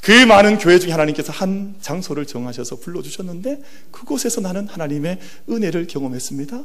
그 0.02 0.12
많은 0.12 0.58
교회 0.58 0.78
중에 0.78 0.92
하나님께서 0.92 1.32
한 1.32 1.74
장소를 1.80 2.24
정하셔서 2.24 2.76
불러주셨는데 2.76 3.60
그곳에서 3.90 4.40
나는 4.40 4.66
하나님의 4.66 5.18
은혜를 5.48 5.86
경험했습니다. 5.86 6.62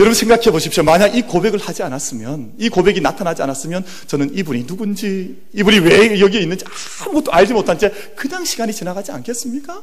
여러분 0.00 0.14
생각해 0.14 0.50
보십시오. 0.50 0.82
만약 0.82 1.16
이 1.16 1.22
고백을 1.22 1.58
하지 1.58 1.82
않았으면, 1.82 2.54
이 2.58 2.68
고백이 2.68 3.00
나타나지 3.00 3.42
않았으면 3.42 3.84
저는 4.06 4.36
이분이 4.36 4.66
누군지, 4.66 5.42
이분이 5.52 5.80
왜 5.80 6.20
여기에 6.20 6.40
있는지 6.40 6.64
아무것도 7.02 7.32
알지 7.32 7.52
못한 7.52 7.78
채 7.78 7.90
그냥 8.14 8.44
시간이 8.44 8.72
지나가지 8.72 9.10
않겠습니까? 9.10 9.82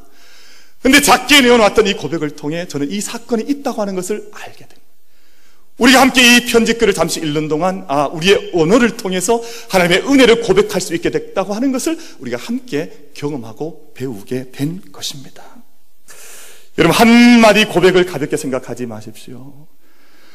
근데 0.82 1.00
작게 1.00 1.40
내어놨던 1.42 1.86
이 1.86 1.94
고백을 1.94 2.30
통해 2.30 2.68
저는 2.68 2.90
이 2.90 3.00
사건이 3.00 3.44
있다고 3.44 3.80
하는 3.82 3.94
것을 3.94 4.30
알게 4.32 4.58
됩니다. 4.58 4.75
우리가 5.78 6.00
함께 6.00 6.36
이 6.36 6.46
편지글을 6.46 6.94
잠시 6.94 7.20
읽는 7.20 7.48
동안 7.48 7.84
아 7.88 8.06
우리의 8.06 8.52
언어를 8.54 8.96
통해서 8.96 9.42
하나님의 9.68 10.08
은혜를 10.08 10.42
고백할 10.42 10.80
수 10.80 10.94
있게 10.94 11.10
됐다고 11.10 11.52
하는 11.52 11.70
것을 11.70 11.98
우리가 12.18 12.38
함께 12.38 13.10
경험하고 13.14 13.92
배우게 13.94 14.52
된 14.52 14.80
것입니다. 14.90 15.42
여러분 16.78 16.96
한마디 16.96 17.66
고백을 17.66 18.06
가볍게 18.06 18.36
생각하지 18.36 18.86
마십시오. 18.86 19.66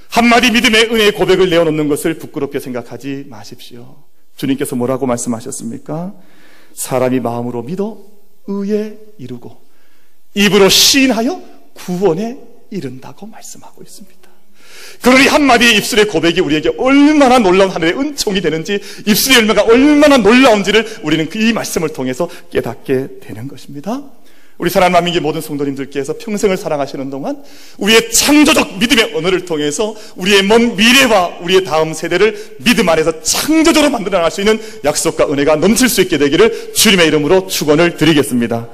한마디 0.10 0.52
믿음의 0.52 0.86
은혜의 0.92 1.12
고백을 1.14 1.50
내어놓는 1.50 1.88
것을 1.88 2.18
부끄럽게 2.20 2.60
생각하지 2.60 3.26
마십시오. 3.30 4.04
주님께서 4.36 4.76
뭐라고 4.76 5.06
말씀하셨습니까? 5.06 6.14
사람이 6.74 7.20
마음으로 7.20 7.64
믿어 7.64 7.98
의에 8.48 8.98
이루고 9.18 9.62
입으로 10.34 10.70
시인하여 10.70 11.42
구원에 11.74 12.40
이른다고 12.70 13.26
말씀하고 13.26 13.84
있습니다. 13.84 14.21
그러니 15.02 15.28
한마디 15.28 15.76
입술의 15.76 16.06
고백이 16.08 16.42
우리에게 16.42 16.72
얼마나 16.78 17.40
놀라운 17.40 17.70
하늘의 17.70 17.98
은총이 17.98 18.42
되는지 18.42 18.80
입술의 19.06 19.40
열매가 19.40 19.64
얼마나 19.64 20.18
놀라운지를 20.18 21.00
우리는 21.04 21.30
그이 21.30 21.54
말씀을 21.54 21.90
통해서 21.90 22.30
깨닫게 22.52 23.08
되는 23.22 23.48
것입니다. 23.48 24.02
우리 24.62 24.70
사랑하는 24.70 24.94
만민기 24.94 25.22
모든 25.22 25.42
성도님들께서 25.42 26.18
평생을 26.20 26.56
사랑하시는 26.56 27.10
동안 27.10 27.42
우리의 27.80 28.12
창조적 28.12 28.78
믿음의 28.78 29.16
언어를 29.16 29.46
통해서 29.46 29.96
우리의 30.16 30.44
먼 30.44 30.76
미래와 30.76 31.40
우리의 31.42 31.64
다음 31.64 31.96
세대를 31.96 32.58
믿음 32.60 32.88
안에서 32.88 33.24
창조적으로 33.24 33.90
만들어 33.90 34.20
나갈 34.20 34.30
수 34.30 34.42
있는 34.42 34.62
약속과 34.86 35.32
은혜가 35.32 35.56
넘칠 35.56 35.90
수 35.90 36.00
있게 36.02 36.20
되기를 36.20 36.74
주님의 36.76 37.08
이름으로 37.08 37.48
축원을 37.48 37.98
드리겠습니다. 37.98 38.70